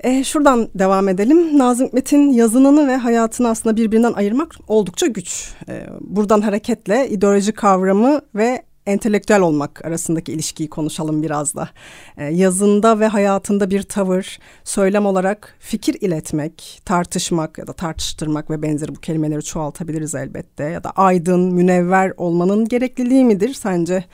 E, 0.00 0.24
şuradan 0.24 0.68
devam 0.74 1.08
edelim. 1.08 1.58
Nazım 1.58 1.86
Hikmet'in 1.86 2.32
yazınını 2.32 2.88
ve 2.88 2.96
hayatını 2.96 3.48
aslında 3.48 3.76
birbirinden 3.76 4.12
ayırmak 4.12 4.54
oldukça 4.68 5.06
güç. 5.06 5.54
E, 5.68 5.86
buradan 6.00 6.40
hareketle 6.40 7.08
ideoloji 7.08 7.52
kavramı 7.52 8.20
ve 8.34 8.62
entelektüel 8.86 9.40
olmak 9.40 9.84
arasındaki 9.84 10.32
ilişkiyi 10.32 10.70
konuşalım 10.70 11.22
biraz 11.22 11.54
da. 11.54 11.68
E, 12.16 12.24
yazında 12.24 13.00
ve 13.00 13.06
hayatında 13.06 13.70
bir 13.70 13.82
tavır, 13.82 14.38
söylem 14.64 15.06
olarak 15.06 15.56
fikir 15.58 15.96
iletmek, 16.00 16.82
tartışmak 16.84 17.58
ya 17.58 17.66
da 17.66 17.72
tartıştırmak 17.72 18.50
ve 18.50 18.62
benzeri 18.62 18.94
bu 18.94 19.00
kelimeleri 19.00 19.42
çoğaltabiliriz 19.42 20.14
elbette. 20.14 20.64
Ya 20.64 20.84
da 20.84 20.90
aydın, 20.90 21.54
münevver 21.54 22.12
olmanın 22.16 22.68
gerekliliği 22.68 23.24
midir 23.24 23.54
sence 23.54 24.04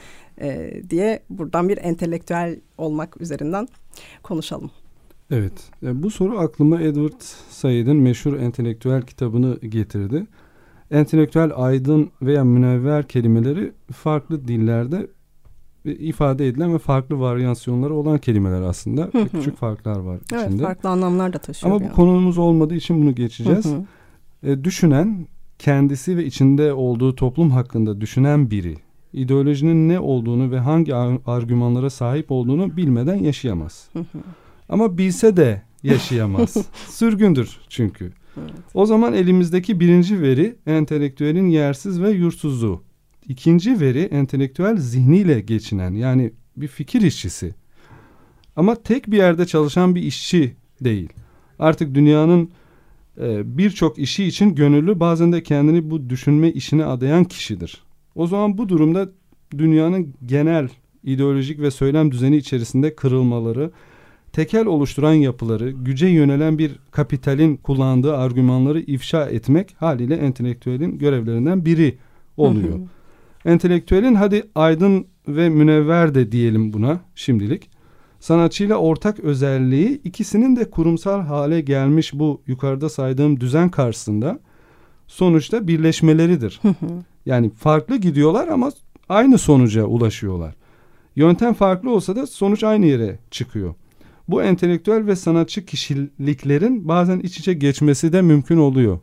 e, 0.41 0.73
diye 0.91 1.23
buradan 1.31 1.69
bir 1.69 1.79
entelektüel 1.79 2.61
olmak 2.79 3.21
üzerinden 3.21 3.69
konuşalım. 4.23 4.71
Evet, 5.31 5.53
bu 5.83 6.11
soru 6.11 6.39
aklıma 6.39 6.83
Edward 6.83 7.21
Said'in 7.51 7.97
meşhur 7.97 8.39
entelektüel 8.39 9.03
kitabını 9.03 9.59
getirdi. 9.59 10.27
Entelektüel 10.93 11.51
aydın 11.57 12.11
veya 12.23 12.45
münevver 12.45 13.09
kelimeleri 13.09 13.73
farklı 13.93 14.49
dillerde 14.49 15.07
ifade 15.85 16.49
edilen 16.49 16.75
ve 16.75 16.79
farklı 16.79 17.21
varyasyonları 17.21 17.95
olan 17.95 18.19
kelimeler 18.19 18.63
aslında. 18.63 19.03
Hı 19.13 19.19
hı. 19.19 19.29
Küçük 19.29 19.57
farklar 19.57 19.99
var 19.99 20.19
evet, 20.33 20.47
içinde. 20.47 20.63
farklı 20.63 20.89
anlamlar 20.89 21.33
da 21.33 21.39
taşıyor. 21.39 21.75
Ama 21.75 21.85
bu 21.85 21.93
konumuz 21.93 22.39
olmadığı 22.39 22.75
için 22.75 23.03
bunu 23.03 23.15
geçeceğiz. 23.15 23.65
Hı 23.65 23.77
hı. 23.77 24.51
E, 24.51 24.65
düşünen, 24.65 25.27
kendisi 25.59 26.17
ve 26.17 26.25
içinde 26.25 26.73
olduğu 26.73 27.15
toplum 27.15 27.51
hakkında 27.51 28.01
düşünen 28.01 28.51
biri 28.51 28.77
ideolojinin 29.13 29.89
ne 29.89 30.01
olduğunu 30.01 30.51
ve 30.51 30.59
hangi 30.59 30.95
argümanlara 31.27 31.91
sahip 31.91 32.31
olduğunu 32.31 32.77
bilmeden 32.77 33.17
yaşayamaz. 33.17 33.89
Hı 33.93 33.99
hı. 33.99 34.19
Ama 34.69 34.99
bilse 34.99 35.37
de 35.37 35.63
yaşayamaz. 35.83 36.57
Sürgündür 36.89 37.59
çünkü. 37.69 38.13
O 38.75 38.87
zaman 38.87 39.13
elimizdeki 39.13 39.81
birinci 39.81 40.23
veri 40.23 40.57
entelektüelin 40.67 41.49
yersiz 41.49 42.03
ve 42.03 42.11
yurtsuzluğu. 42.11 42.83
İkinci 43.29 43.81
veri 43.81 44.01
entelektüel 44.01 44.77
zihniyle 44.77 45.41
geçinen 45.41 45.95
yani 45.95 46.33
bir 46.57 46.69
fikir 46.69 47.03
işçisi. 47.03 47.55
Ama 48.57 48.75
tek 48.75 49.11
bir 49.11 49.17
yerde 49.17 49.47
çalışan 49.47 49.95
bir 49.95 50.03
işçi 50.03 50.57
değil. 50.81 51.09
Artık 51.59 51.95
dünyanın 51.95 52.51
e, 53.21 53.59
birçok 53.59 53.99
işi 53.99 54.25
için 54.25 54.55
gönüllü 54.55 55.01
bazen 55.01 55.33
de 55.33 55.43
kendini 55.43 55.91
bu 55.91 56.11
düşünme 56.11 56.53
işine 56.53 56.85
adayan 56.85 57.25
kişidir. 57.25 57.83
O 58.15 58.27
zaman 58.27 58.59
bu 58.59 58.69
durumda 58.69 59.09
dünyanın 59.59 60.15
genel 60.27 60.69
ideolojik 61.03 61.61
ve 61.61 61.71
söylem 61.71 62.13
düzeni 62.13 62.37
içerisinde 62.37 62.95
kırılmaları, 62.95 63.71
tekel 64.33 64.67
oluşturan 64.67 65.13
yapıları, 65.13 65.71
güce 65.71 66.07
yönelen 66.07 66.59
bir 66.59 66.79
kapitalin 66.91 67.57
kullandığı 67.57 68.17
argümanları 68.17 68.81
ifşa 68.81 69.25
etmek 69.25 69.75
haliyle 69.79 70.17
entelektüelin 70.17 70.99
görevlerinden 70.99 71.65
biri 71.65 71.99
oluyor. 72.37 72.79
Hı 72.79 72.83
hı. 72.83 73.53
Entelektüelin 73.53 74.15
hadi 74.15 74.43
aydın 74.55 75.07
ve 75.29 75.49
münevver 75.49 76.15
de 76.15 76.33
diyelim 76.33 76.73
buna 76.73 77.01
şimdilik. 77.15 77.71
Sanatçıyla 78.21 78.77
ortak 78.77 79.21
özelliği 79.21 80.01
ikisinin 80.05 80.57
de 80.57 80.71
kurumsal 80.71 81.21
hale 81.21 81.61
gelmiş 81.61 82.13
bu 82.15 82.43
yukarıda 82.47 82.89
saydığım 82.89 83.41
düzen 83.41 83.69
karşısında 83.69 84.41
sonuçta 85.07 85.69
birleşmeleridir. 85.69 86.59
Hı 86.63 86.69
hı. 86.69 86.75
Yani 87.27 87.51
farklı 87.51 87.97
gidiyorlar 87.97 88.49
ama 88.49 88.71
aynı 89.09 89.39
sonuca 89.39 89.85
ulaşıyorlar. 89.85 90.55
Yöntem 91.17 91.55
farklı 91.55 91.91
olsa 91.91 92.17
da 92.17 92.27
sonuç 92.27 92.65
aynı 92.65 92.87
yere 92.87 93.19
çıkıyor. 93.31 93.75
Bu 94.29 94.43
entelektüel 94.43 95.07
ve 95.07 95.17
sanatçı 95.17 95.67
kişiliklerin 95.67 96.89
bazen 96.89 97.21
iç 97.21 97.39
içe 97.39 97.55
geçmesi 97.55 98.13
de 98.13 98.23
mümkün 98.23 98.57
oluyor. 98.57 98.99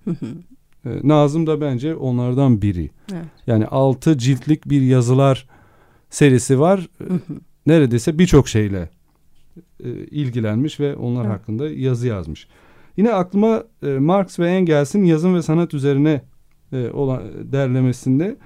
Ee, 0.86 0.90
Nazım 1.04 1.48
da 1.48 1.62
bence 1.62 1.96
onlardan 1.96 2.62
biri. 2.62 2.90
Evet. 3.14 3.26
Yani 3.48 3.66
altı 3.66 4.18
ciltlik 4.18 4.70
bir 4.70 4.82
yazılar 4.82 5.48
serisi 6.10 6.60
var. 6.60 6.90
Neredeyse 7.66 8.20
birçok 8.20 8.48
şeyle 8.48 8.90
e, 9.84 9.90
ilgilenmiş 9.92 10.80
ve 10.80 10.96
onlar 10.96 11.26
evet. 11.26 11.34
hakkında 11.34 11.70
yazı 11.70 12.08
yazmış. 12.08 12.48
Yine 12.98 13.14
aklıma 13.14 13.64
e, 13.84 13.88
Marx 13.88 14.40
ve 14.40 14.50
Engels'in 14.50 15.04
yazım 15.04 15.36
ve 15.36 15.42
sanat 15.42 15.74
üzerine 15.74 16.22
e, 16.74 16.90
olan 16.90 17.22
derlemesinde 17.52 18.38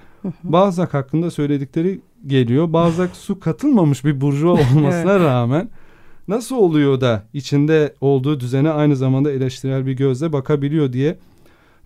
Balzac 0.44 0.94
hakkında 0.94 1.30
söyledikleri 1.30 2.00
geliyor. 2.26 2.72
Balzac 2.72 3.14
su 3.14 3.40
katılmamış 3.40 4.04
bir 4.04 4.20
burjuva 4.20 4.52
olmasına 4.74 5.12
evet. 5.12 5.20
rağmen 5.20 5.68
nasıl 6.28 6.56
oluyor 6.56 7.00
da 7.00 7.22
içinde 7.32 7.94
olduğu 8.00 8.40
düzene 8.40 8.70
aynı 8.70 8.96
zamanda 8.96 9.32
eleştirel 9.32 9.86
bir 9.86 9.92
gözle 9.92 10.32
bakabiliyor 10.32 10.92
diye 10.92 11.18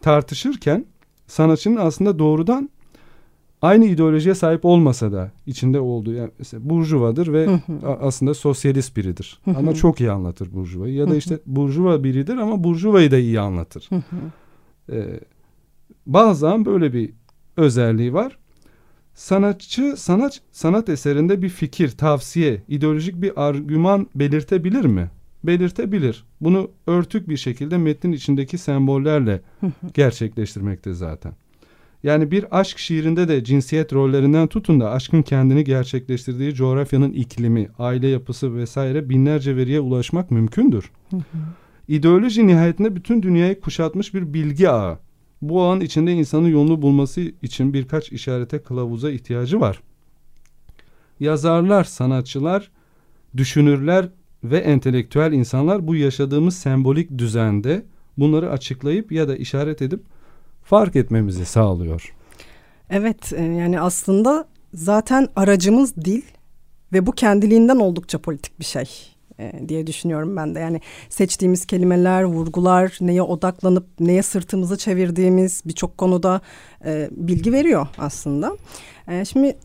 tartışırken 0.00 0.86
sanatçının 1.26 1.76
aslında 1.76 2.18
doğrudan 2.18 2.70
aynı 3.62 3.84
ideolojiye 3.84 4.34
sahip 4.34 4.64
olmasa 4.64 5.12
da 5.12 5.32
içinde 5.46 5.80
olduğu 5.80 6.12
yani 6.12 6.30
mesela 6.38 6.70
burjuvadır 6.70 7.32
ve 7.32 7.60
aslında 8.00 8.34
sosyalist 8.34 8.96
biridir. 8.96 9.40
ama 9.56 9.74
çok 9.74 10.00
iyi 10.00 10.10
anlatır 10.10 10.52
burjuvayı 10.52 10.94
ya 10.94 11.10
da 11.10 11.16
işte 11.16 11.38
burjuva 11.46 12.04
biridir 12.04 12.36
ama 12.36 12.64
burjuvayı 12.64 13.10
da 13.10 13.18
iyi 13.18 13.40
anlatır. 13.40 13.88
ee, 14.92 15.20
bazen 16.06 16.64
böyle 16.64 16.92
bir 16.92 17.12
özelliği 17.56 18.14
var. 18.14 18.38
Sanatçı 19.18 19.94
sanat 19.96 20.40
sanat 20.52 20.88
eserinde 20.88 21.42
bir 21.42 21.48
fikir, 21.48 21.90
tavsiye, 21.90 22.62
ideolojik 22.68 23.22
bir 23.22 23.32
argüman 23.48 24.06
belirtebilir 24.14 24.84
mi? 24.84 25.10
Belirtebilir. 25.44 26.24
Bunu 26.40 26.70
örtük 26.86 27.28
bir 27.28 27.36
şekilde 27.36 27.78
metnin 27.78 28.12
içindeki 28.12 28.58
sembollerle 28.58 29.40
gerçekleştirmekte 29.94 30.92
zaten. 30.92 31.32
Yani 32.02 32.30
bir 32.30 32.60
aşk 32.60 32.78
şiirinde 32.78 33.28
de 33.28 33.44
cinsiyet 33.44 33.92
rollerinden 33.92 34.46
tutun 34.46 34.80
da 34.80 34.90
aşkın 34.90 35.22
kendini 35.22 35.64
gerçekleştirdiği 35.64 36.54
coğrafyanın 36.54 37.12
iklimi, 37.12 37.68
aile 37.78 38.08
yapısı 38.08 38.56
vesaire 38.56 39.08
binlerce 39.08 39.56
veriye 39.56 39.80
ulaşmak 39.80 40.30
mümkündür. 40.30 40.90
İdeoloji 41.88 42.46
nihayetinde 42.46 42.96
bütün 42.96 43.22
dünyayı 43.22 43.60
kuşatmış 43.60 44.14
bir 44.14 44.34
bilgi 44.34 44.68
ağı. 44.68 44.98
Bu 45.42 45.62
alan 45.62 45.80
içinde 45.80 46.12
insanın 46.12 46.48
yolunu 46.48 46.82
bulması 46.82 47.20
için 47.20 47.72
birkaç 47.72 48.12
işarete 48.12 48.58
kılavuza 48.62 49.10
ihtiyacı 49.10 49.60
var. 49.60 49.80
Yazarlar, 51.20 51.84
sanatçılar, 51.84 52.70
düşünürler 53.36 54.08
ve 54.44 54.58
entelektüel 54.58 55.32
insanlar 55.32 55.86
bu 55.86 55.96
yaşadığımız 55.96 56.56
sembolik 56.58 57.18
düzende 57.18 57.84
bunları 58.18 58.50
açıklayıp 58.50 59.12
ya 59.12 59.28
da 59.28 59.36
işaret 59.36 59.82
edip 59.82 60.02
fark 60.62 60.96
etmemizi 60.96 61.44
sağlıyor. 61.44 62.14
Evet 62.90 63.32
e, 63.32 63.42
yani 63.42 63.80
aslında 63.80 64.48
zaten 64.74 65.28
aracımız 65.36 65.96
dil 65.96 66.22
ve 66.92 67.06
bu 67.06 67.12
kendiliğinden 67.12 67.76
oldukça 67.76 68.18
politik 68.18 68.60
bir 68.60 68.64
şey 68.64 69.17
e, 69.38 69.68
diye 69.68 69.86
düşünüyorum 69.86 70.36
ben 70.36 70.54
de. 70.54 70.60
Yani 70.60 70.80
seçtiğimiz 71.08 71.66
kelimeler, 71.66 72.22
vurgular, 72.22 72.98
neye 73.00 73.22
odaklanıp 73.22 73.86
neye 74.00 74.22
sırtımızı 74.22 74.78
çevirdiğimiz 74.78 75.62
birçok 75.66 75.98
konuda 75.98 76.40
e, 76.84 77.08
bilgi 77.12 77.52
veriyor 77.52 77.86
aslında. 77.98 78.56
E, 79.08 79.24
şimdi 79.24 79.56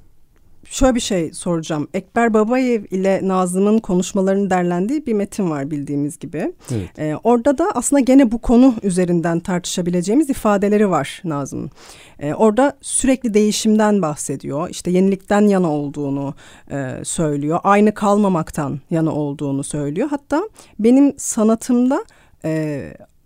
şöyle 0.65 0.95
bir 0.95 0.99
şey 0.99 1.33
soracağım. 1.33 1.87
Ekber 1.93 2.33
Babayev 2.33 2.83
ile 2.91 3.19
Nazım'ın 3.23 3.79
konuşmalarının 3.79 4.49
derlendiği 4.49 5.05
bir 5.05 5.13
metin 5.13 5.49
var 5.49 5.71
bildiğimiz 5.71 6.19
gibi. 6.19 6.53
Evet. 6.71 6.99
Ee, 6.99 7.15
orada 7.23 7.57
da 7.57 7.71
aslında 7.75 7.99
gene 7.99 8.31
bu 8.31 8.37
konu 8.37 8.75
üzerinden 8.83 9.39
tartışabileceğimiz 9.39 10.29
ifadeleri 10.29 10.89
var 10.89 11.21
Nazım'ın. 11.23 11.71
Ee, 12.19 12.33
orada 12.33 12.77
sürekli 12.81 13.33
değişimden 13.33 14.01
bahsediyor. 14.01 14.69
İşte 14.69 14.91
yenilikten 14.91 15.41
yana 15.41 15.71
olduğunu 15.71 16.33
e, 16.71 16.91
söylüyor. 17.03 17.59
Aynı 17.63 17.93
kalmamaktan 17.93 18.79
yana 18.89 19.11
olduğunu 19.11 19.63
söylüyor. 19.63 20.07
Hatta 20.09 20.49
benim 20.79 21.13
sanatımda 21.17 22.05
e, 22.45 22.83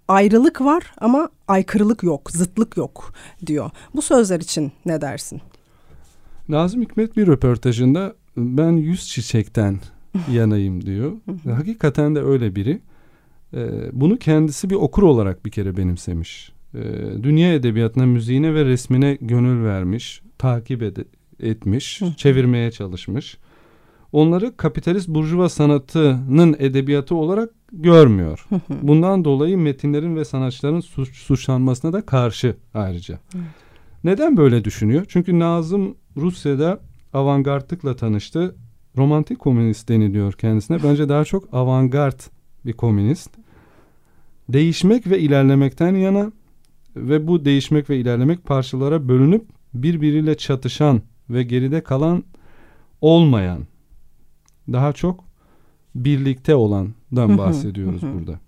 ayrılık 0.08 0.62
var 0.62 0.84
ama 1.02 1.30
aykırılık 1.48 2.04
yok, 2.04 2.32
zıtlık 2.32 2.78
yok 2.78 3.14
diyor. 3.46 3.70
Bu 3.96 4.02
sözler 4.02 4.40
için 4.40 4.72
ne 4.86 5.02
dersin? 5.02 5.42
Nazım 6.50 6.82
Hikmet 6.82 7.18
bir 7.18 7.28
röportajında 7.28 8.16
ben 8.38 8.72
yüz 8.72 9.08
çiçekten 9.08 9.80
yanayım 10.32 10.86
diyor. 10.86 11.12
Hakikaten 11.46 12.16
de 12.16 12.22
öyle 12.22 12.56
biri. 12.56 12.80
E, 13.54 13.60
bunu 13.94 14.18
kendisi 14.18 14.70
bir 14.70 14.76
okur 14.76 15.04
olarak 15.04 15.46
bir 15.46 15.52
kere 15.52 15.78
benimsemiş. 15.78 16.52
E, 16.74 16.82
dünya 17.24 17.54
edebiyatına, 17.54 18.06
müziğine 18.06 18.54
ve 18.54 18.66
resmine 18.66 19.18
gönül 19.22 19.66
vermiş, 19.66 20.22
takip 20.38 20.82
ed- 20.82 21.06
etmiş, 21.40 22.02
çevirmeye 22.18 22.72
çalışmış. 22.72 23.38
Onları 24.12 24.58
kapitalist 24.58 25.08
burjuva 25.08 25.50
sanatının 25.50 26.56
edebiyatı 26.60 27.16
olarak 27.16 27.50
görmüyor. 27.72 28.48
Bundan 28.82 29.26
dolayı 29.26 29.58
metinlerin 29.58 30.16
ve 30.16 30.26
sanatçıların 30.26 30.80
suç, 30.80 31.16
suçlanmasına 31.16 31.94
da 31.94 32.06
karşı 32.06 32.56
ayrıca. 32.74 33.20
Evet. 33.36 33.46
Neden 34.04 34.38
böyle 34.38 34.64
düşünüyor? 34.64 35.06
Çünkü 35.08 35.40
Nazım 35.40 35.96
Rusya'da 36.18 36.80
avantgardlıkla 37.14 37.96
tanıştı. 37.96 38.56
Romantik 38.98 39.40
komünist 39.40 39.90
deniliyor 39.90 40.34
kendisine. 40.34 40.84
Bence 40.84 41.10
daha 41.10 41.26
çok 41.26 41.54
avantgard 41.54 42.20
bir 42.66 42.74
komünist. 42.74 43.30
Değişmek 44.50 45.08
ve 45.08 45.20
ilerlemekten 45.20 45.96
yana 45.96 46.32
ve 46.96 47.28
bu 47.28 47.46
değişmek 47.46 47.90
ve 47.90 47.98
ilerlemek 47.98 48.46
parçalara 48.46 49.08
bölünüp 49.08 49.46
birbiriyle 49.74 50.38
çatışan 50.38 51.02
ve 51.30 51.44
geride 51.44 51.82
kalan 51.84 52.24
olmayan 53.02 53.68
daha 54.72 54.94
çok 54.94 55.24
birlikte 55.96 56.56
olandan 56.56 57.38
bahsediyoruz 57.38 58.02
burada. 58.02 58.40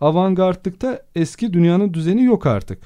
Avantgardlıkta 0.00 1.02
eski 1.14 1.52
dünyanın 1.52 1.94
düzeni 1.94 2.24
yok 2.24 2.46
artık. 2.46 2.78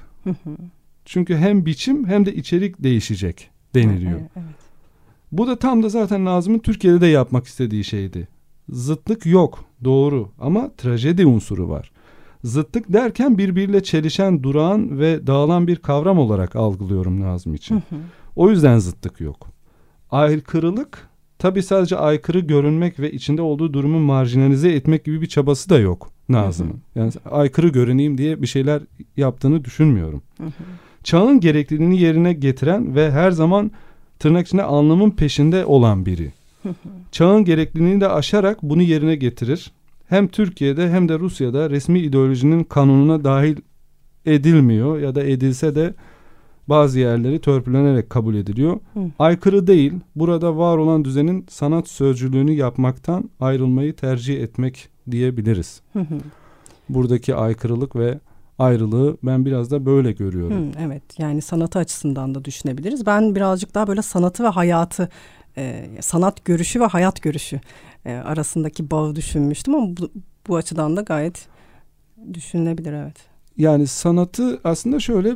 Çünkü 1.05 1.37
hem 1.37 1.67
biçim 1.67 2.07
hem 2.07 2.27
de 2.27 2.35
içerik 2.35 2.83
değişecek 2.83 3.51
deniliyor. 3.75 4.19
Evet, 4.19 4.31
evet. 4.37 4.55
Bu 5.33 5.47
da 5.47 5.57
tam 5.57 5.83
da 5.83 5.89
zaten 5.89 6.25
Nazım'ın 6.25 6.59
Türkiye'de 6.59 7.01
de 7.01 7.07
yapmak 7.07 7.47
istediği 7.47 7.85
şeydi. 7.85 8.29
Zıtlık 8.69 9.27
yok 9.27 9.65
doğru 9.85 10.31
ama 10.41 10.71
trajedi 10.77 11.27
unsuru 11.27 11.69
var. 11.69 11.91
Zıtlık 12.45 12.93
derken 12.93 13.39
birbiriyle 13.39 13.83
çelişen, 13.83 14.43
durağan 14.43 14.99
ve 14.99 15.27
dağılan 15.27 15.67
bir 15.67 15.77
kavram 15.77 16.19
olarak 16.19 16.57
algılıyorum 16.57 17.21
Nazım 17.21 17.55
için. 17.55 17.75
Hı 17.75 17.79
hı. 17.79 18.01
O 18.37 18.51
yüzden 18.51 18.79
zıtlık 18.79 19.21
yok. 19.21 19.49
Aykırılık 20.11 21.09
tabi 21.39 21.63
sadece 21.63 21.97
aykırı 21.97 22.39
görünmek 22.41 23.01
ve 23.01 23.13
içinde 23.13 23.43
olduğu 23.43 23.73
durumu 23.73 23.99
marjinalize 23.99 24.73
etmek 24.73 25.05
gibi 25.05 25.21
bir 25.21 25.27
çabası 25.27 25.71
da 25.71 25.79
yok 25.79 26.11
Nazım'ın. 26.29 26.81
Yani 26.95 27.13
aykırı 27.31 27.69
görüneyim 27.69 28.19
diye 28.19 28.43
bir 28.43 28.47
şeyler 28.47 28.83
yaptığını 29.17 29.65
düşünmüyorum. 29.65 30.23
Hı 30.39 30.45
hı. 30.45 30.51
Çağın 31.03 31.41
gerekliliğini 31.41 32.01
yerine 32.01 32.33
getiren 32.33 32.95
ve 32.95 33.11
her 33.11 33.31
zaman 33.31 33.71
tırnak 34.19 34.47
içinde 34.47 34.63
anlamın 34.63 35.11
peşinde 35.11 35.65
olan 35.65 36.07
biri. 36.07 36.33
Çağın 37.13 37.45
gerekliliğini 37.45 38.01
de 38.01 38.09
aşarak 38.09 38.63
bunu 38.63 38.83
yerine 38.83 39.17
getirir. 39.17 39.73
Hem 40.07 40.29
Türkiye'de 40.29 40.91
hem 40.91 41.09
de 41.09 41.19
Rusya'da 41.19 41.71
resmi 41.71 42.01
ideolojinin 42.01 42.65
kanununa 42.65 43.25
dahil 43.25 43.57
edilmiyor 44.27 44.99
ya 44.99 45.15
da 45.15 45.25
edilse 45.25 45.75
de 45.75 45.95
bazı 46.69 46.99
yerleri 46.99 47.39
törpülenerek 47.39 48.11
kabul 48.11 48.35
ediliyor. 48.35 48.81
Hı. 48.95 49.01
Aykırı 49.19 49.67
değil, 49.67 49.93
burada 50.17 50.57
var 50.57 50.79
olan 50.79 51.05
düzenin 51.05 51.47
sanat 51.49 51.89
sözcülüğünü 51.89 52.53
yapmaktan 52.53 53.31
ayrılmayı 53.41 53.97
tercih 53.97 54.43
etmek 54.43 54.89
diyebiliriz. 55.11 55.81
Hı 55.93 55.99
hı. 55.99 56.19
Buradaki 56.89 57.35
aykırılık 57.35 57.97
ve 57.97 58.19
ayrılığı 58.59 59.17
ben 59.23 59.45
biraz 59.45 59.71
da 59.71 59.87
böyle 59.87 60.13
görüyorum. 60.13 60.57
Hı, 60.57 60.73
evet 60.81 61.03
yani 61.19 61.43
sanatı 61.43 61.79
açısından 61.79 62.35
da 62.35 62.45
düşünebiliriz. 62.45 63.07
Ben 63.07 63.35
birazcık 63.35 63.75
daha 63.75 63.87
böyle 63.87 64.03
sanatı 64.03 64.45
ve 64.45 64.49
hayatı, 64.49 65.09
e, 65.57 65.89
sanat 66.01 66.45
görüşü 66.45 66.81
ve 66.81 66.85
hayat 66.85 67.23
görüşü 67.23 67.61
e, 68.05 68.13
arasındaki 68.15 68.91
bağı 68.91 69.17
düşünmüştüm 69.17 69.75
ama 69.75 69.97
bu, 69.97 70.11
bu 70.49 70.57
açıdan 70.57 70.97
da 70.97 71.01
gayet 71.01 71.49
düşünülebilir 72.35 72.93
evet. 72.93 73.17
Yani 73.57 73.87
sanatı 73.87 74.61
aslında 74.65 75.01
şöyle 75.01 75.35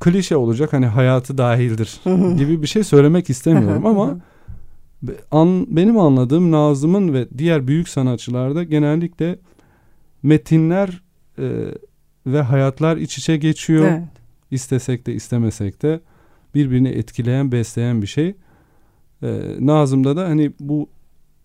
klişe 0.00 0.36
olacak 0.36 0.72
hani 0.72 0.86
hayatı 0.86 1.38
dahildir 1.38 2.00
gibi 2.36 2.62
bir 2.62 2.66
şey 2.66 2.84
söylemek 2.84 3.30
istemiyorum 3.30 3.86
ama 3.86 4.18
an, 5.30 5.76
benim 5.76 5.98
anladığım 5.98 6.52
Nazım'ın 6.52 7.12
ve 7.12 7.28
diğer 7.38 7.66
büyük 7.66 7.88
sanatçılarda 7.88 8.64
genellikle 8.64 9.38
metinler 10.22 11.02
e, 11.38 11.44
ve 12.26 12.40
hayatlar 12.40 12.96
iç 12.96 13.18
içe 13.18 13.36
geçiyor. 13.36 13.86
Evet. 13.86 14.02
İstesek 14.50 15.06
de 15.06 15.14
istemesek 15.14 15.82
de 15.82 16.00
birbirini 16.54 16.88
etkileyen, 16.88 17.52
besleyen 17.52 18.02
bir 18.02 18.06
şey. 18.06 18.34
E, 19.22 19.40
Nazım'da 19.60 20.16
da 20.16 20.24
hani 20.28 20.52
bu 20.60 20.88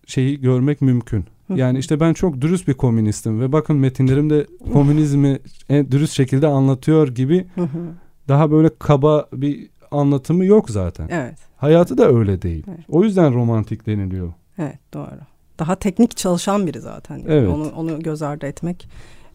şeyi 0.06 0.40
görmek 0.40 0.80
mümkün. 0.80 1.24
Yani 1.48 1.78
işte 1.78 2.00
ben 2.00 2.12
çok 2.12 2.40
dürüst 2.40 2.68
bir 2.68 2.74
komünistim 2.74 3.40
ve 3.40 3.52
bakın 3.52 3.76
metinlerimde 3.76 4.46
komünizmi 4.72 5.38
en 5.68 5.90
dürüst 5.90 6.12
şekilde 6.12 6.46
anlatıyor 6.46 7.08
gibi 7.08 7.46
daha 8.28 8.50
böyle 8.50 8.70
kaba 8.78 9.28
bir 9.32 9.68
anlatımı 9.90 10.44
yok 10.44 10.70
zaten. 10.70 11.08
Evet. 11.10 11.38
Hayatı 11.56 11.98
da 11.98 12.08
öyle 12.08 12.42
değil. 12.42 12.64
Evet. 12.68 12.84
O 12.88 13.04
yüzden 13.04 13.34
romantik 13.34 13.86
deniliyor. 13.86 14.32
Evet 14.58 14.78
doğru. 14.94 15.18
Daha 15.58 15.76
teknik 15.76 16.16
çalışan 16.16 16.66
biri 16.66 16.80
zaten. 16.80 17.16
Yani 17.16 17.26
evet. 17.28 17.48
Onu, 17.48 17.70
onu 17.76 18.00
göz 18.00 18.22
ardı 18.22 18.46
etmek 18.46 18.88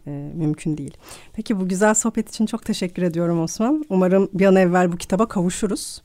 e, 0.08 0.32
mümkün 0.34 0.78
değil. 0.78 0.96
Peki 1.32 1.60
bu 1.60 1.68
güzel 1.68 1.94
sohbet 1.94 2.28
için 2.28 2.46
çok 2.46 2.64
teşekkür 2.64 3.02
ediyorum 3.02 3.40
Osman. 3.40 3.84
Umarım 3.88 4.28
bir 4.34 4.46
an 4.46 4.56
evvel 4.56 4.92
bu 4.92 4.96
kitaba 4.96 5.28
kavuşuruz. 5.28 6.02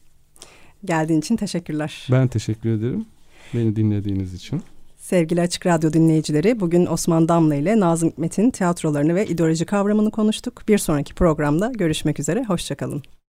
Geldiğin 0.86 1.20
için 1.20 1.36
teşekkürler. 1.36 2.08
Ben 2.12 2.28
teşekkür 2.28 2.70
ederim. 2.70 3.06
Beni 3.54 3.76
dinlediğiniz 3.76 4.34
için. 4.34 4.62
Sevgili 4.98 5.42
Açık 5.42 5.66
Radyo 5.66 5.94
dinleyicileri, 5.94 6.60
bugün 6.60 6.86
Osman 6.86 7.30
Damla 7.30 7.56
ile 7.56 7.80
Nazım 7.80 8.10
Hikmet'in 8.10 8.52
tiyatrolarını 8.52 9.16
ve 9.16 9.28
ideoloji 9.28 9.66
kavramını 9.66 10.12
konuştuk. 10.12 10.64
Bir 10.68 10.78
sonraki 10.78 11.14
programda 11.14 11.72
görüşmek 11.76 12.20
üzere, 12.20 12.44
hoşçakalın. 12.44 13.04